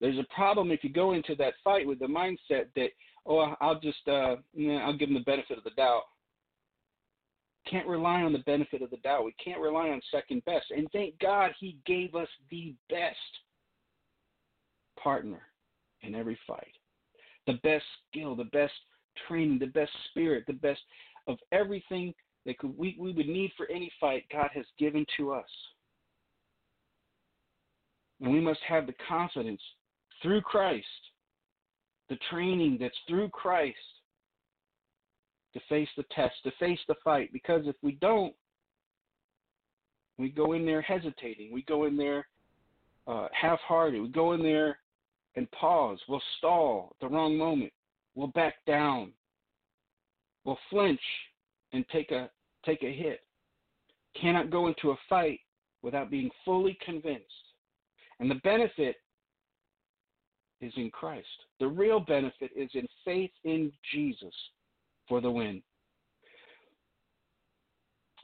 [0.01, 2.89] There's a problem if you go into that fight with the mindset that,
[3.29, 4.35] oh, I'll just, uh,
[4.81, 6.03] I'll give them the benefit of the doubt.
[7.69, 9.23] Can't rely on the benefit of the doubt.
[9.23, 10.65] We can't rely on second best.
[10.71, 13.15] And thank God He gave us the best
[15.01, 15.41] partner
[16.01, 16.73] in every fight,
[17.45, 18.73] the best skill, the best
[19.27, 20.79] training, the best spirit, the best
[21.27, 22.13] of everything
[22.45, 25.45] that could, we, we would need for any fight, God has given to us.
[28.21, 29.61] And we must have the confidence
[30.21, 30.85] through Christ,
[32.09, 33.77] the training that's through Christ
[35.53, 37.31] to face the test, to face the fight.
[37.31, 38.33] Because if we don't,
[40.17, 41.51] we go in there hesitating.
[41.53, 42.27] We go in there
[43.07, 44.01] uh, half hearted.
[44.01, 44.79] We go in there
[45.35, 45.99] and pause.
[46.07, 47.71] We'll stall at the wrong moment.
[48.15, 49.13] We'll back down.
[50.43, 50.99] We'll flinch
[51.73, 52.29] and take a
[52.65, 53.21] take a hit.
[54.19, 55.39] Cannot go into a fight
[55.81, 57.23] without being fully convinced.
[58.19, 58.97] And the benefit
[60.61, 61.27] is in Christ.
[61.59, 64.33] The real benefit is in faith in Jesus
[65.07, 65.61] for the win.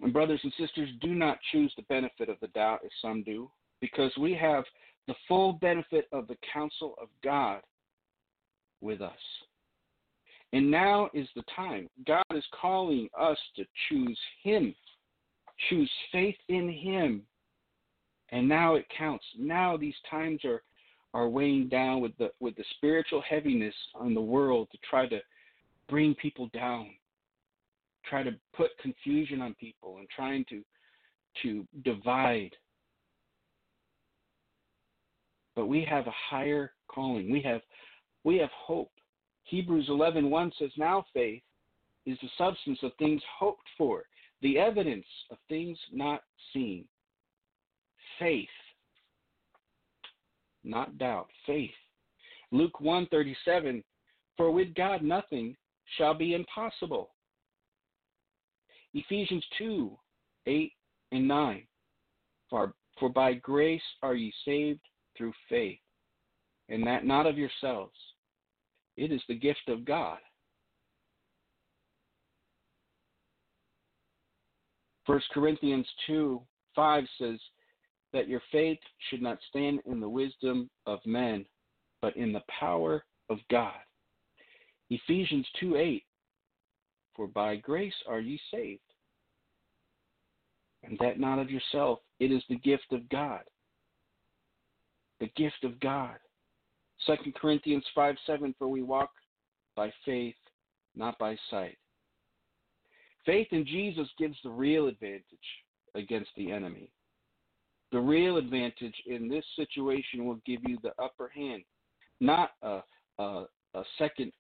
[0.02, 3.50] And brothers and sisters, do not choose the benefit of the doubt as some do,
[3.80, 4.64] because we have
[5.08, 7.62] the full benefit of the counsel of God
[8.82, 9.14] with us.
[10.52, 11.88] And now is the time.
[12.06, 14.76] God is calling us to choose Him,
[15.70, 17.24] choose faith in Him.
[18.30, 19.26] And now it counts.
[19.38, 20.62] Now these times are,
[21.16, 25.20] are weighing down with the with the spiritual heaviness on the world to try to
[25.88, 26.90] bring people down,
[28.04, 30.62] try to put confusion on people and trying to
[31.42, 32.52] to divide.
[35.56, 37.32] But we have a higher calling.
[37.32, 37.62] We have
[38.26, 38.92] we have hope.
[39.46, 41.44] Hebrews 11:1 says, "Now faith
[42.06, 44.04] is the substance of things hoped for,
[44.42, 46.86] the evidence of things not seen."
[48.20, 48.50] Faith,
[50.66, 51.30] not doubt.
[51.46, 51.76] Faith.
[52.52, 53.84] Luke 1:37,
[54.38, 55.58] "For with God nothing
[55.98, 57.16] shall be impossible."
[58.94, 60.00] Ephesians 2,
[60.46, 60.74] 8
[61.12, 61.68] and 9,
[62.50, 65.82] "For for by grace are ye saved through faith,
[66.70, 68.14] and that not of yourselves."
[68.96, 70.22] It is the gift of God.
[75.06, 77.40] 1 Corinthians 2 5 says
[78.16, 81.46] that your faith should not stand in the wisdom of men,
[82.02, 83.74] but in the power of God.
[84.90, 86.04] Ephesians 2 8
[87.14, 88.80] For by grace are ye saved,
[90.86, 92.00] and that not of yourself.
[92.22, 93.42] It is the gift of God.
[95.20, 96.16] The gift of God.
[97.06, 99.12] Second Corinthians 5 7, for we walk
[99.76, 100.36] by faith,
[100.96, 101.78] not by sight.
[103.26, 105.26] Faith in Jesus gives the real advantage
[105.96, 106.94] against the enemy.
[107.96, 111.64] The real advantage in this situation will give you the upper hand,
[112.20, 112.82] not a,
[113.20, 114.34] a, a second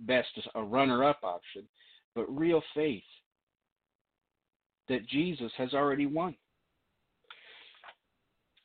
[0.00, 1.62] best, a runner up option,
[2.14, 3.02] but real faith
[4.90, 6.36] that Jesus has already won.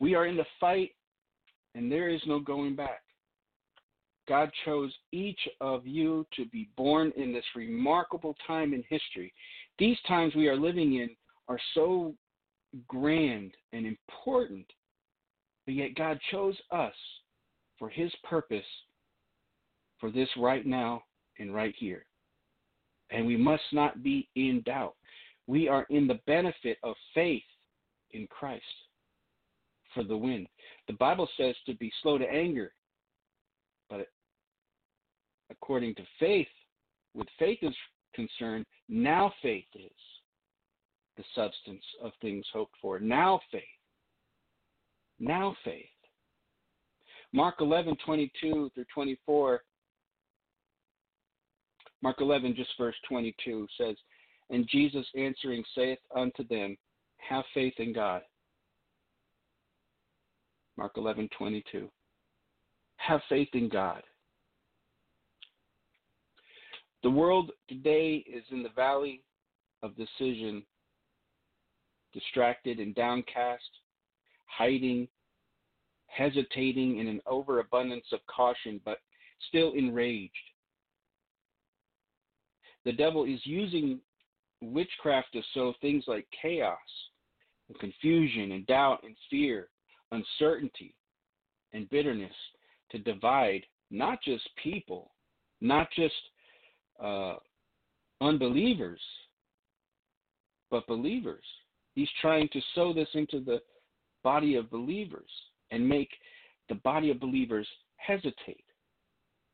[0.02, 0.92] We are in the fight,
[1.74, 3.04] and there is no going back.
[4.28, 9.34] God chose each of you to be born in this remarkable time in history.
[9.80, 11.16] These times we are living in
[11.48, 12.14] are so
[12.88, 14.66] grand and important,
[15.66, 16.94] but yet God chose us
[17.80, 18.66] for His purpose
[20.00, 21.02] for this right now
[21.40, 22.06] and right here.
[23.10, 24.96] And we must not be in doubt.
[25.48, 27.44] We are in the benefit of faith
[28.12, 28.64] in Christ
[29.94, 30.46] for the win.
[30.88, 32.74] The Bible says to be slow to anger,
[33.90, 34.08] but
[35.50, 36.48] according to faith,
[37.14, 37.76] with faith is
[38.14, 39.92] concerned, now faith is
[41.18, 43.00] the substance of things hoped for.
[43.00, 43.64] Now faith.
[45.20, 45.86] Now faith.
[47.34, 49.62] Mark 11, 22 through 24.
[52.02, 53.96] Mark 11, just verse 22 says,
[54.50, 56.78] And Jesus answering saith unto them,
[57.18, 58.22] Have faith in God.
[60.78, 61.90] Mark 11, 22.
[62.98, 64.04] Have faith in God.
[67.04, 69.24] The world today is in the valley
[69.84, 70.64] of decision,
[72.18, 73.70] distracted and downcast,
[74.46, 75.08] hiding,
[76.08, 79.00] hesitating in an overabundance of caution, but
[79.50, 80.34] still enraged.
[82.86, 84.00] The devil is using
[84.62, 86.78] witchcraft to sow things like chaos
[87.70, 89.68] and confusion and doubt and fear,
[90.12, 90.96] uncertainty
[91.74, 92.34] and bitterness
[92.92, 93.62] to divide
[93.92, 95.12] not just people,
[95.62, 96.16] not just
[97.04, 97.36] uh,
[98.22, 99.02] unbelievers,
[100.72, 101.44] but believers.
[101.98, 103.60] He's trying to sow this into the
[104.24, 105.32] body of believers
[105.72, 106.12] and make
[106.70, 108.64] the body of believers hesitate.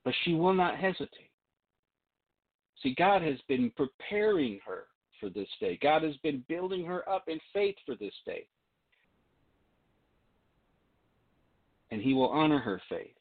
[0.03, 1.31] But she will not hesitate.
[2.81, 4.87] See, God has been preparing her
[5.21, 5.79] for this day.
[5.81, 8.45] God has been building her up in faith for this day.
[11.91, 13.15] And He will honor her faith.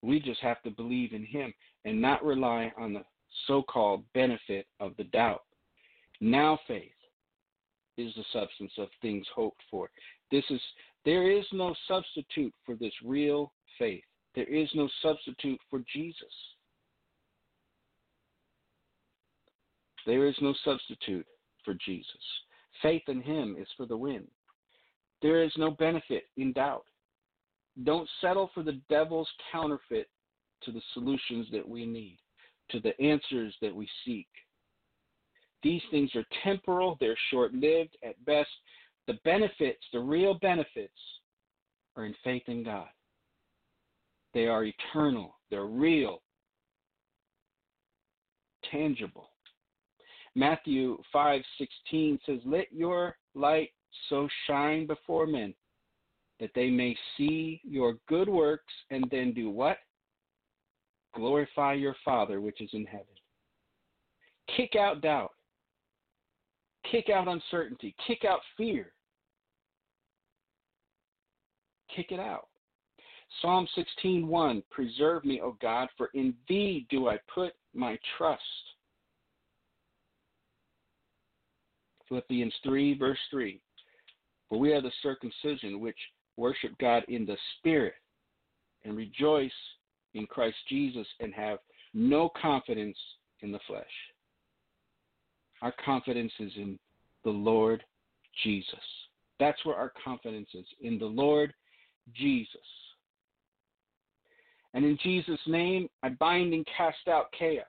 [0.00, 1.52] We just have to believe in Him
[1.84, 3.02] and not rely on the
[3.48, 5.42] so called benefit of the doubt.
[6.20, 6.92] Now faith
[8.00, 9.90] is the substance of things hoped for.
[10.30, 10.60] This is
[11.04, 14.04] there is no substitute for this real faith.
[14.34, 16.34] There is no substitute for Jesus.
[20.06, 21.26] There is no substitute
[21.64, 22.06] for Jesus.
[22.82, 24.24] Faith in him is for the win.
[25.22, 26.84] There is no benefit in doubt.
[27.84, 30.08] Don't settle for the devil's counterfeit
[30.62, 32.18] to the solutions that we need,
[32.70, 34.28] to the answers that we seek.
[35.62, 38.50] These things are temporal, they're short lived at best.
[39.06, 40.92] The benefits, the real benefits,
[41.96, 42.88] are in faith in God.
[44.32, 46.22] They are eternal, they're real,
[48.70, 49.30] tangible.
[50.34, 53.72] Matthew 5:16 says, "Let your light
[54.08, 55.54] so shine before men
[56.38, 59.78] that they may see your good works and then do what?
[61.12, 63.18] Glorify your Father which is in heaven."
[64.46, 65.34] Kick out doubt.
[66.90, 67.94] Kick out uncertainty.
[68.06, 68.92] Kick out fear.
[71.94, 72.48] Kick it out.
[73.40, 78.42] Psalm 16:1 Preserve me, O God, for in thee do I put my trust.
[82.08, 83.60] Philippians 3, verse 3.
[84.48, 85.98] For we are the circumcision which
[86.36, 87.94] worship God in the Spirit
[88.84, 89.52] and rejoice
[90.14, 91.60] in Christ Jesus and have
[91.94, 92.98] no confidence
[93.42, 94.09] in the flesh.
[95.62, 96.78] Our confidence is in
[97.24, 97.82] the Lord
[98.42, 98.74] Jesus.
[99.38, 101.52] That's where our confidence is, in the Lord
[102.14, 102.56] Jesus.
[104.74, 107.66] And in Jesus' name, I bind and cast out chaos.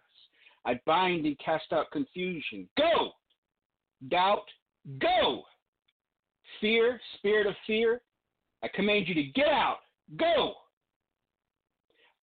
[0.66, 2.68] I bind and cast out confusion.
[2.78, 3.12] Go!
[4.10, 4.46] doubt,
[5.00, 5.44] go.
[6.60, 8.02] Fear, spirit of fear,
[8.64, 9.80] I command you to get out,
[10.18, 10.54] go.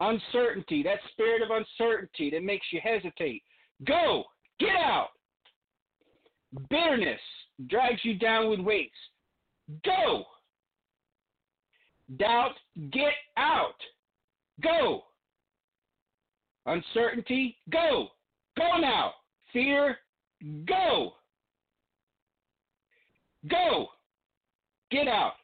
[0.00, 3.42] Uncertainty, that spirit of uncertainty that makes you hesitate,
[3.86, 4.24] go,
[4.60, 5.08] get out.
[6.70, 7.20] Bitterness
[7.68, 8.96] drags you down with weights,
[9.84, 10.24] go.
[12.16, 12.54] Doubt,
[12.90, 13.74] get out,
[14.62, 15.02] go.
[16.66, 18.08] Uncertainty, go.
[18.56, 19.12] Go now.
[19.52, 19.98] Fear,
[20.66, 21.14] go.
[23.46, 23.88] Go!
[24.90, 25.34] Get out!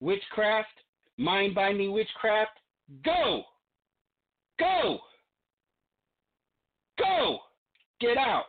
[0.00, 0.68] Witchcraft,
[1.16, 2.52] mind binding witchcraft,
[3.04, 3.42] go!
[4.58, 4.98] Go!
[6.98, 7.38] Go!
[8.00, 8.44] Get out!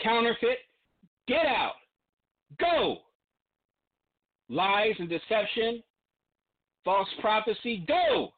[0.00, 0.58] Counterfeit,
[1.26, 1.74] get out!
[2.60, 2.98] Go!
[4.48, 5.82] Lies and deception,
[6.84, 8.32] false prophecy, go!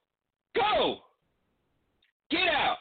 [0.55, 0.99] Go!
[2.31, 2.79] Get out!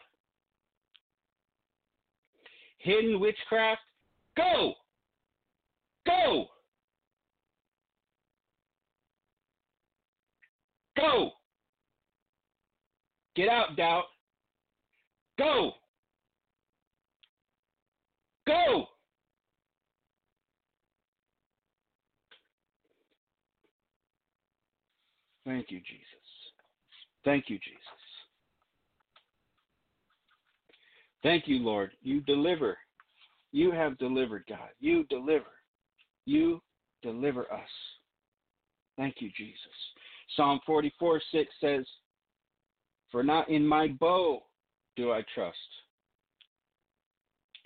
[2.88, 3.82] hidden witchcraft,
[4.36, 4.74] go!
[6.06, 6.46] Go!
[10.96, 11.32] Go!
[13.36, 14.06] Get out, doubt.
[15.38, 15.74] Go!
[18.48, 18.86] Go!
[25.46, 26.04] Thank you, Jesus.
[27.24, 27.82] Thank you, Jesus.
[31.24, 31.92] Thank you, Lord.
[32.02, 32.78] You deliver.
[33.52, 34.70] You have delivered, God.
[34.80, 35.46] You deliver.
[36.26, 36.62] You
[37.02, 37.70] deliver us.
[38.98, 39.58] Thank you, Jesus.
[40.36, 41.86] Psalm 44 6 says,
[43.12, 44.44] For not in my bow
[44.96, 45.58] do I trust,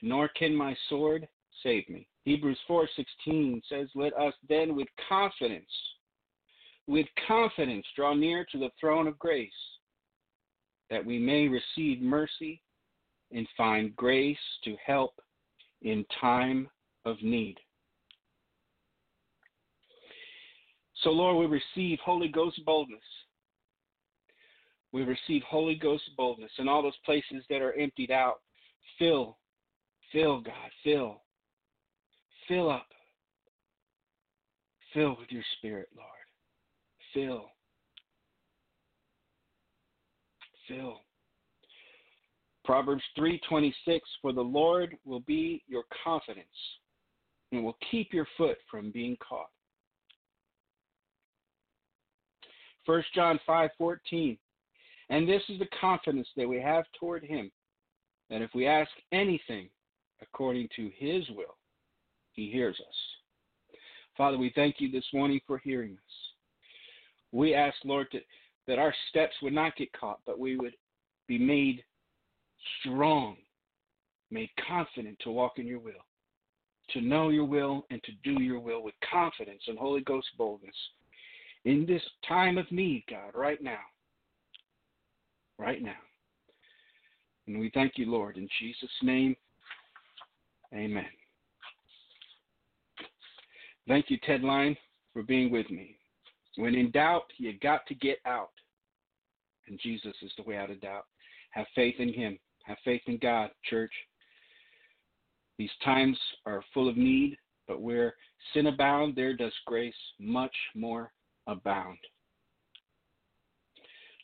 [0.01, 1.27] nor can my sword
[1.63, 2.07] save me.
[2.23, 5.71] Hebrews 4:16 says, "Let us then with confidence,
[6.87, 9.79] with confidence draw near to the throne of grace,
[10.89, 12.61] that we may receive mercy
[13.31, 15.21] and find grace to help
[15.81, 16.69] in time
[17.05, 17.57] of need.
[21.03, 22.99] So, Lord, we receive Holy Ghost boldness.
[24.91, 28.41] We receive Holy Ghost boldness in all those places that are emptied out.
[28.99, 29.37] Fill,
[30.11, 31.21] fill, God, fill.
[32.47, 32.87] Fill up.
[34.93, 36.09] Fill with your Spirit, Lord.
[37.13, 37.49] Fill.
[40.67, 41.01] Fill.
[42.63, 46.47] Proverbs 3:26 for the Lord will be your confidence
[47.51, 49.49] and will keep your foot from being caught.
[52.85, 54.37] 1 John 5:14
[55.09, 57.51] and this is the confidence that we have toward him
[58.29, 59.69] that if we ask anything
[60.21, 61.57] according to his will,
[62.33, 62.95] he hears us.
[64.17, 66.13] Father, we thank you this morning for hearing us.
[67.31, 68.23] We ask, Lord, that
[68.67, 70.75] that our steps would not get caught, but we would
[71.27, 71.83] be made
[72.79, 73.35] strong,
[74.29, 76.05] made confident to walk in your will,
[76.91, 80.75] to know your will, and to do your will with confidence and Holy Ghost boldness.
[81.65, 83.79] In this time of need, God, right now,
[85.57, 85.99] right now.
[87.47, 89.35] And we thank you, Lord, in Jesus' name.
[90.73, 91.05] Amen.
[93.87, 94.77] Thank you, Ted Line,
[95.13, 95.97] for being with me.
[96.55, 98.51] When in doubt, you got to get out.
[99.67, 101.05] And Jesus is the way out of doubt.
[101.51, 102.37] Have faith in Him.
[102.63, 103.91] Have faith in God, church.
[105.57, 108.15] These times are full of need, but where
[108.53, 111.11] sin abound, there does grace much more
[111.47, 111.97] abound.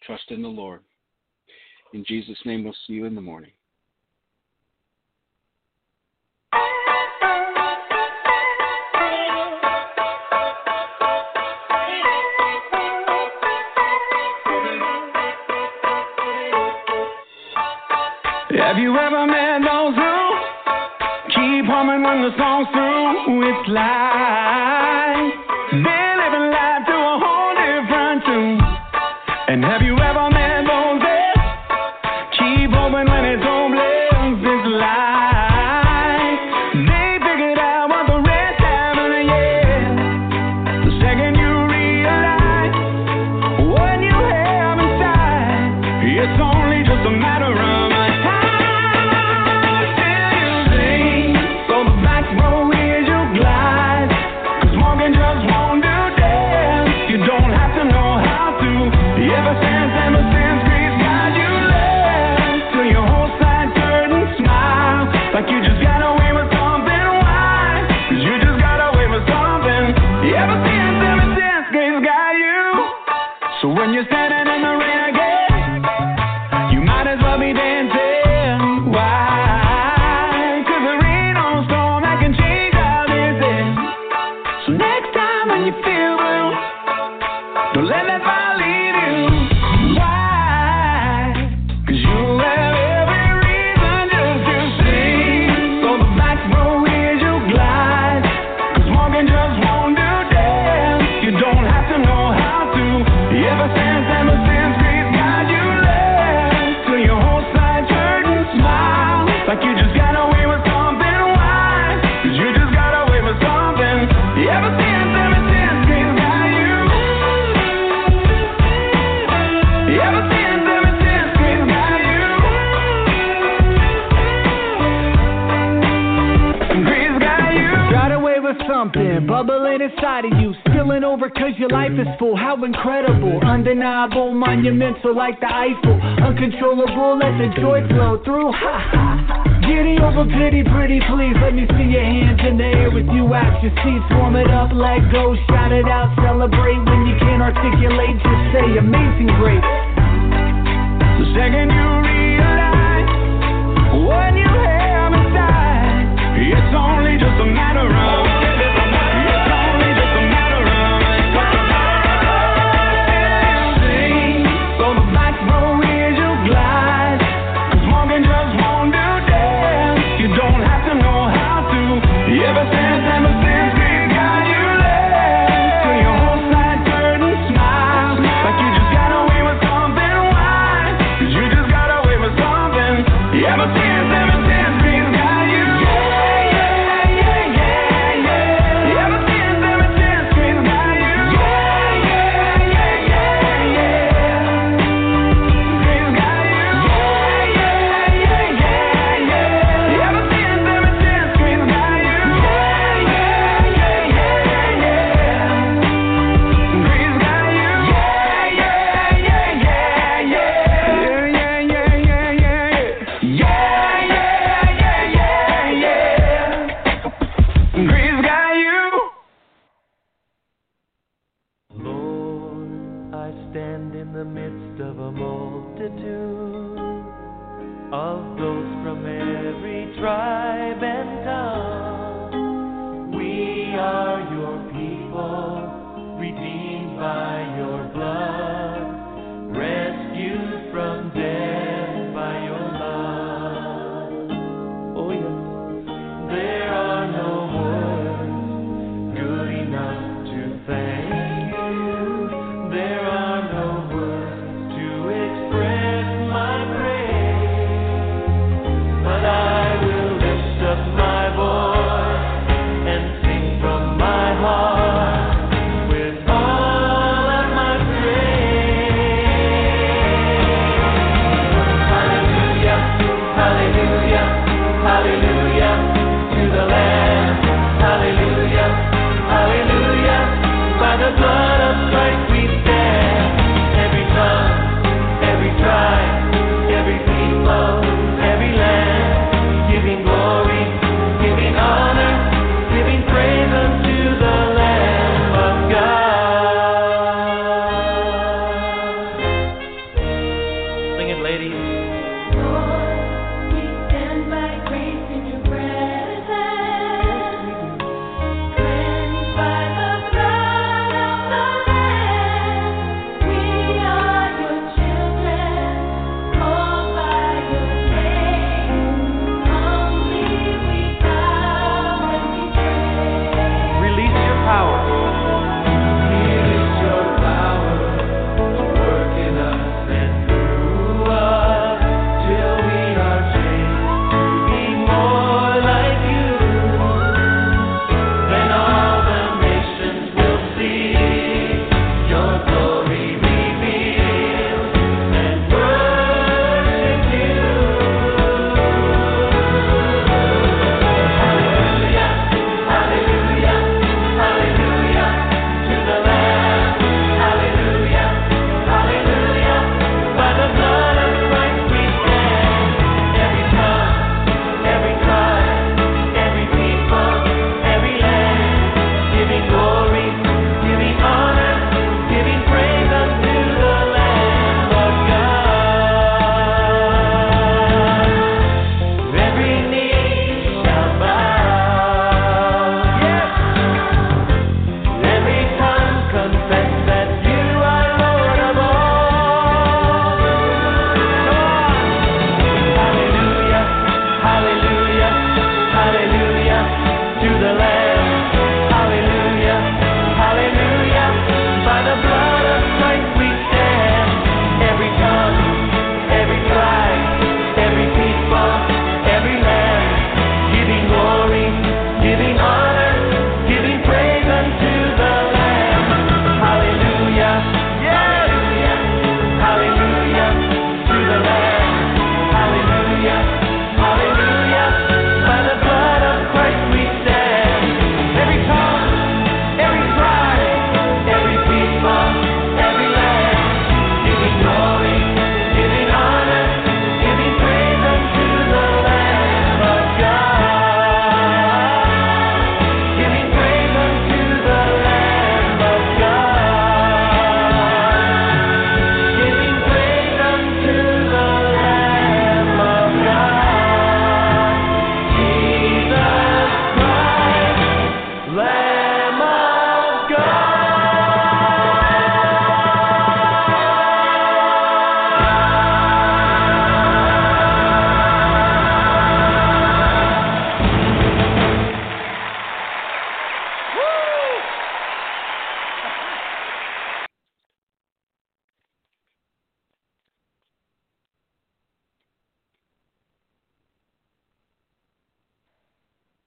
[0.04, 0.82] Trust in the Lord.
[1.94, 3.52] In Jesus' name, we'll see you in the morning.
[18.88, 20.16] you ever met those who
[21.36, 23.44] keep humming when the song's through?
[23.44, 25.47] It's life.